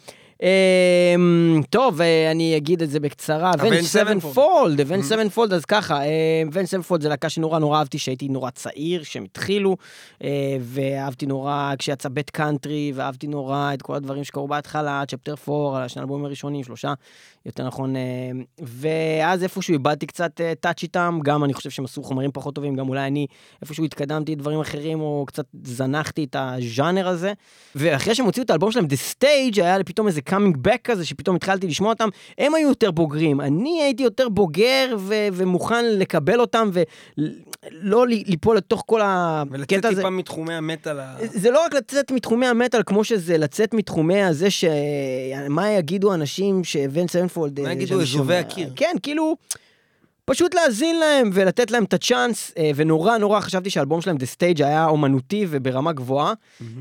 [1.70, 3.52] טוב, אה, אני אגיד את זה בקצרה.
[3.52, 4.36] Avenged Avenged Sevenfold.
[4.36, 8.50] Sevenfold, Avenged Sevenfold, אז ככה, אה, Avenged Sevenfold זה להקה שנורא נורא אהבתי כשהייתי נורא
[8.50, 9.78] צעיר, כשהם התחילו,
[10.24, 15.78] אה, ואהבתי נורא כשיצא בית קאנטרי, ואהבתי נורא את כל הדברים שקרו בהתחלה, צ'פטר 4,
[15.78, 16.94] על השני האלבומים הראשונים, שלושה,
[17.46, 18.02] יותר נכון, אה,
[18.62, 22.90] ואז איפשהו איבדתי קצת טאץ' איתם, גם אני חושב שהם עשו חומרים פחות טובים, גם
[22.90, 23.28] אולי אני
[23.62, 27.34] איפשהו התקדמתי דברים אחרים, או קצת זנחתי את הז'אנר הזה,
[27.76, 31.06] ואחרי שהם הוציאו את האלבום שלהם, The Stage, היה לי פתאום איזה coming back כזה,
[31.06, 36.40] שפתאום התחלתי לשמוע אותם, הם היו יותר בוגרים, אני הייתי יותר בוגר ו- ומוכן לקבל
[36.40, 39.02] אותם, ולא ל- ליפול לתוך כל
[39.50, 39.98] ולצאת הקטע הזה.
[39.98, 41.00] טיפה מתחומי המטאל.
[41.00, 44.66] ה- זה לא רק לצאת מתחומי המטאל, כמו שזה לצאת מתחומי הזה ש...
[45.50, 47.60] מה יגידו אנשים ש Avenged Sevenfold...
[47.60, 48.70] מה אה, יגידו אזובי הקיר?
[48.76, 49.36] כן, כאילו...
[50.26, 54.36] פשוט להאזין להם ולתת להם את ה chance, אה, ונורא נורא חשבתי שהאלבום שלהם, The
[54.38, 56.34] Stage, היה אומנותי וברמה גבוהה.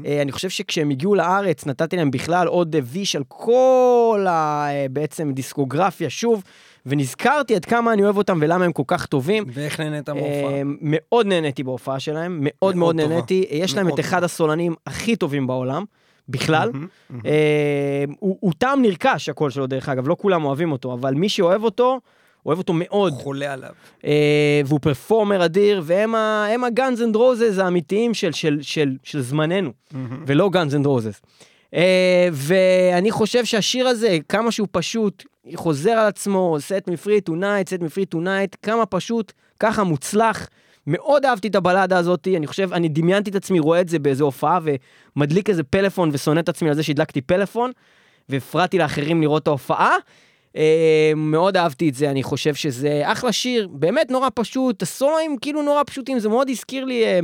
[0.06, 4.66] אה, אני חושב שכשהם הגיעו לארץ, נתתי להם בכלל עוד אה, וי של כל ה...
[4.70, 6.42] אה, בעצם דיסקוגרפיה שוב,
[6.86, 9.44] ונזכרתי עד כמה אני אוהב אותם ולמה הם כל כך טובים.
[9.48, 10.60] ואיך נהנית מההופעה?
[10.64, 13.10] מאוד נהניתי בהופעה שלהם, מאוד מאוד מאוד.
[13.10, 13.46] נהניתי.
[13.50, 15.84] יש להם את אחד הסולנים הכי טובים בעולם,
[16.28, 16.70] בכלל.
[16.72, 17.22] מהמם, מהמם.
[17.26, 21.28] אה, הוא הוא טעם נרכש, הקול שלו, דרך אגב, לא כולם אוהבים אותו, אבל מי
[21.28, 22.00] שאוהב אותו,
[22.46, 23.12] אוהב אותו מאוד.
[23.12, 23.70] חולה עליו.
[24.04, 29.70] אה, והוא performer אדיר, והם ה Guns N' Roses האמיתיים של- של- של של זמננו.
[29.92, 30.24] מהמם.
[30.26, 31.20] ולא Guns N' Roses.
[32.32, 35.24] ואני חושב שהשיר הזה, כמה שהוא פשוט,
[35.54, 40.48] חוזר על עצמו, set me free tonight, set me free tonight, כמה פשוט, ככה מוצלח,
[40.86, 44.24] מאוד אהבתי את הבלדה הזאת, אני חושב, אני דמיינתי את עצמי, רואה את זה באיזו
[44.24, 44.58] הופעה,
[45.16, 47.70] ומדליק איזה פלאפון ושונא את עצמי על זה שהדלקתי פלאפון,
[48.28, 49.96] והפרעתי לאחרים לראות את ההופעה.
[50.56, 55.62] אה, מאוד אהבתי את זה, אני חושב שזה אחלה שיר, באמת נורא פשוט, הסולואים כאילו
[55.62, 57.20] נורא פשוטים, זה מאוד הזכיר לי אה,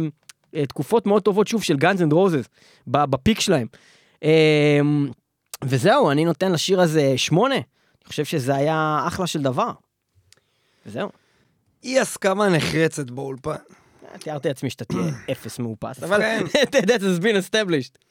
[0.55, 2.45] אה, תקופות מאוד טובות שוב של Guns N' Roses,
[2.87, 3.67] ב peak שלהם.
[4.25, 4.81] אה,
[5.65, 9.71] וזהו, אני נותן לשיר הזה שמונה, אני חושב שזה היה אחלה של דבר.
[10.87, 11.09] וזהו.
[11.85, 13.57] אי הסכמה נחרצת באולפן.
[14.19, 16.45] תיארתי לעצמי שאתה תהיה אפס מאופס, אבל כן.
[16.63, 18.08] אתה יודע, זה been established.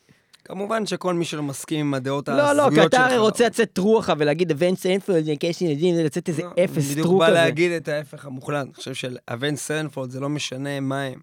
[0.48, 2.86] כמובן שכל מי שלא מסכים עם הדעות לא, לא, ההזויות כי שלך...
[2.88, 7.08] אתה הרי רוצה לצאת רוח ולהגיד אבנט סנפולד, קייס ילדים, לצאת איזה לא, אפס בדיוק
[7.08, 7.34] טרוק בא כזה.
[7.34, 8.66] להגיד את ההפך המוחלט.
[8.66, 11.20] אני חושב שלאבן סנפורד זה לא משנה מה הם.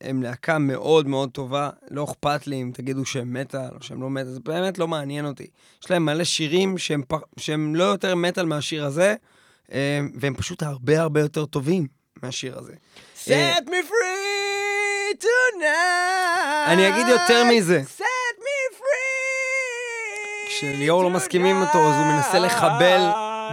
[0.00, 4.10] הם להקה מאוד מאוד טובה, לא אכפת לי אם תגידו שהם מטאל או שהם לא
[4.10, 5.46] מטאל, זה באמת לא מעניין אותי.
[5.84, 7.14] יש להם מלא שירים שהם, פ...
[7.36, 9.14] שהם לא יותר מטאל מהשיר הזה,
[9.72, 11.86] אה, והם פשוט הרבה הרבה יותר טובים
[12.22, 12.72] מהשיר הזה.
[13.30, 16.70] אה, Set me free tonight.
[16.72, 17.82] אני אגיד יותר מזה.
[17.98, 18.07] Set
[20.60, 20.74] free.
[20.74, 23.00] כשליאור לא מסכימים איתו, אז הוא מנסה לחבל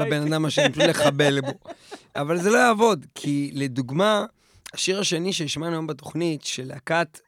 [0.02, 1.52] בבן אדם השני, פשוט לחבל בו.
[2.16, 4.26] אבל זה לא יעבוד, כי לדוגמה,
[4.74, 7.20] השיר השני שהשמענו היום בתוכנית, של להקת...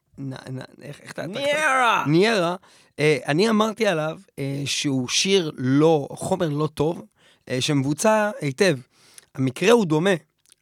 [0.82, 1.28] איך אתה...
[1.28, 2.04] ניירה.
[2.08, 2.56] ניירה,
[3.00, 7.02] אה, אני אמרתי עליו אה, שהוא שיר לא, חומר לא טוב,
[7.50, 8.78] אה, שמבוצע היטב.
[9.36, 10.14] המקרה הוא דומה.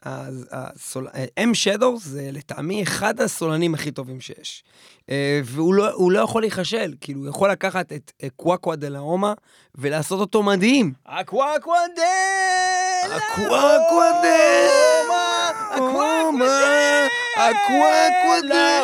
[0.05, 1.07] אז הסול...
[1.43, 4.63] אם שדורס זה לטעמי אחד הסולנים הכי טובים שיש.
[5.09, 9.33] אה, והוא לא, לא יכול להיכשל, כאילו הוא יכול לקחת את אה, קוואקווה דה לאומה
[9.75, 10.93] ולעשות אותו מדהים.
[11.05, 18.81] אקוואקווה דה אקוואקווה דה לאומה, אקוואקווה דה...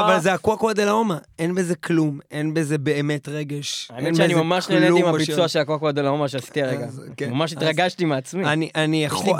[0.00, 0.92] אבל זה הקוואקווה דה
[1.38, 3.88] אין בזה כלום, אין בזה באמת רגש.
[3.90, 5.14] האמת שאני ממש נהניתי עם.
[5.14, 6.86] הביצוע של הקוואקווה דה שעשיתי הרגע.
[7.30, 8.44] ממש התרגשתי מעצמי.
[8.74, 9.34] אני, יכול,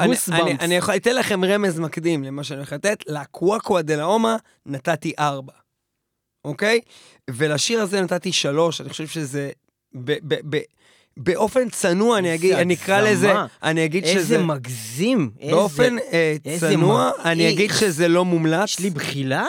[0.61, 4.17] אני, יכול, אתן לכם רמז מקדים למה שאני הולך לתת, לקוואקווה דה
[4.67, 5.53] נתתי ארבע,
[6.45, 6.81] אוקיי?
[7.31, 9.51] ולשיר הזה נתתי שלוש, אני חושב שזה,
[9.95, 10.59] ב, ב, ב,
[11.17, 13.01] באופן צנוע, אני אגיד, איזה אני אקרא.
[13.01, 13.33] לזה,
[13.63, 15.31] אני אגיד שזה, איזה מגזים.
[15.41, 17.33] איזה- באופן אה, איזה צנוע, מגעיל.
[17.33, 18.65] אני אגיד שזה לא מומלץ.
[18.71, 19.47] יש לי בחילה.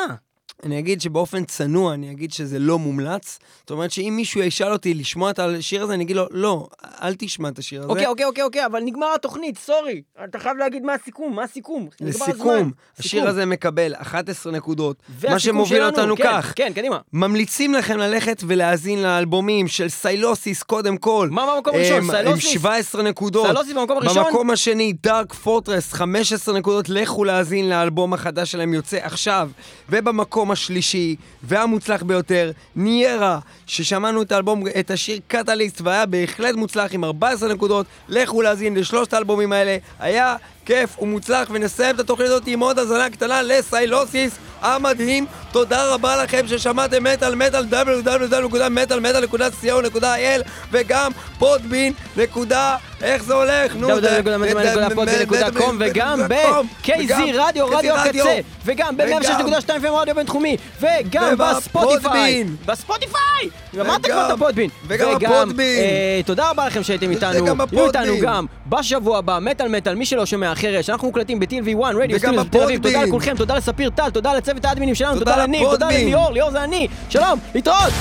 [0.64, 3.40] אני אגיד שבאופן צנוע, אני אגיד שזה לא מומלץ.
[3.60, 6.68] זאת אומרת שאם מישהו ישאל אותי לשמוע את השיר הזה, אני אגיד לו, לא,
[7.02, 7.90] אל תשמע את השיר הזה.
[7.90, 10.02] אוקיי, אוקיי, אוקיי, אוקיי, אבל נגמר התוכנית, סורי.
[10.24, 11.88] אתה חייב להגיד מה הסיכום, מה הסיכום.
[12.02, 13.28] לסיכום, השיר.
[13.28, 16.54] הזה מקבל 11 נקודות, מה שמוביל אותנו כן, כך.
[16.56, 17.00] כן, קדימה.
[17.14, 21.28] ממליצים לכם ללכת ולהאזין לאלבומים של סיילוסיס קודם כל.
[21.32, 22.12] מה במקום הראשון?
[22.12, 22.46] סיילוסיס?
[22.46, 23.46] עם 17 נקודות.
[23.46, 24.24] סיילוסיס במקום הראשון?
[24.26, 26.90] במקום השני, דארק פורטרס, 15 נקודות.
[26.90, 29.50] לכו להאזין לאלבום החדש שלהם, יוצא עכשיו.
[29.90, 37.04] ובמקום השלישי, והמוצלח ביותר, ניירה, ששמענו את האלבום, את השיר קטליסט, והיה בהחלט מוצלח עם
[37.04, 37.86] 14 נקודות.
[38.10, 39.78] לכו להאזין לשלושת האלבומים האלה.
[40.00, 40.36] היה
[40.66, 44.32] כיף ומוצלח, ונסיים את התוכנית הזאת עם עוד האזנה קטנה לסיילוסיס
[44.62, 45.26] המדהים.
[45.52, 50.42] תודה רבה לכם ששמעתם מטאל מטאל www.מטאל-מטאל.co.il
[50.72, 53.76] וגם פודבין נקודה, איך זה הולך?
[53.76, 62.44] נו, www.podbean.com וגם ב-KZ רדיו, רדיו הקצה, וגם ב-106.2 FM רדיו בינתחומי, וגם בספוטיפיי.
[62.66, 63.50] בספוטיפיי!
[63.80, 64.70] אמרת כבר את הפודבין.
[64.88, 65.80] וגם הפודבין.
[65.80, 67.46] אה, תודה רבה לכם שהייתם איתנו.
[67.72, 68.14] יהיו איתנו.
[68.22, 72.64] גם בשבוע הבא, מטאל מטאל, מי שלא שומע אחרת, שאנחנו מוקלטים ב-TLV1, רדיו סטודיו בתל
[72.64, 72.82] אביב.
[72.84, 73.04] תודה.
[73.04, 75.88] לכולכם, תודה לספיר טל, תודה לצוות האדמינים שלנו, תודה לניק, תודה.
[75.88, 76.88] לליאור, ליאור זה אני.
[77.10, 77.94] שלום, להתראות!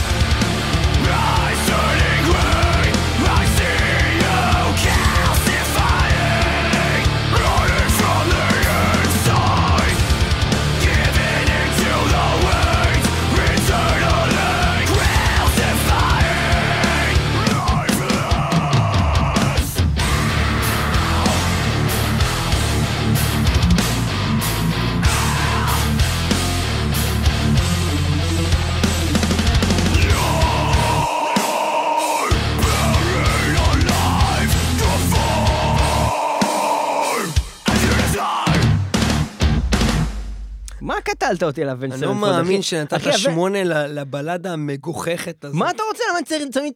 [41.10, 42.36] קטלת אותי עליו בן אני סרנפלד, לא?
[42.36, 45.56] מאמין שנתת שמונה לבלדה המגוחכת הזאת.
[45.56, 46.02] מה אתה רוצה?
[46.10, 46.72] למה צריך תמיד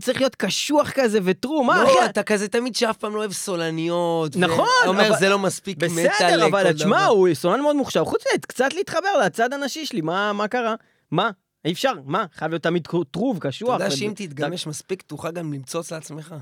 [0.00, 1.64] צריך להיות קשוח כזה וטרו?
[1.64, 2.10] מה, לא, אחי?
[2.10, 4.36] אתה כזה תמיד שאף פעם לא אוהב סולניות.
[4.36, 8.04] נכון, אומר, אבל- זה לא מספיק מטאל בסדר, אבל תשמע, דבר." הוא סונן מאוד מוכשר.
[8.04, 10.74] חוץ מזה, קצת להתחבר לצד הנשי שלי, מה קרה?
[11.10, 11.30] מה?
[11.64, 12.24] אי אפשר, מה?
[12.34, 13.72] חייב להיות תמיד טרוב, אתה קשוח.
[13.72, 16.34] יודע ו- שאם תתגמש מספיק, תוכל גם למצוץ לעצמך.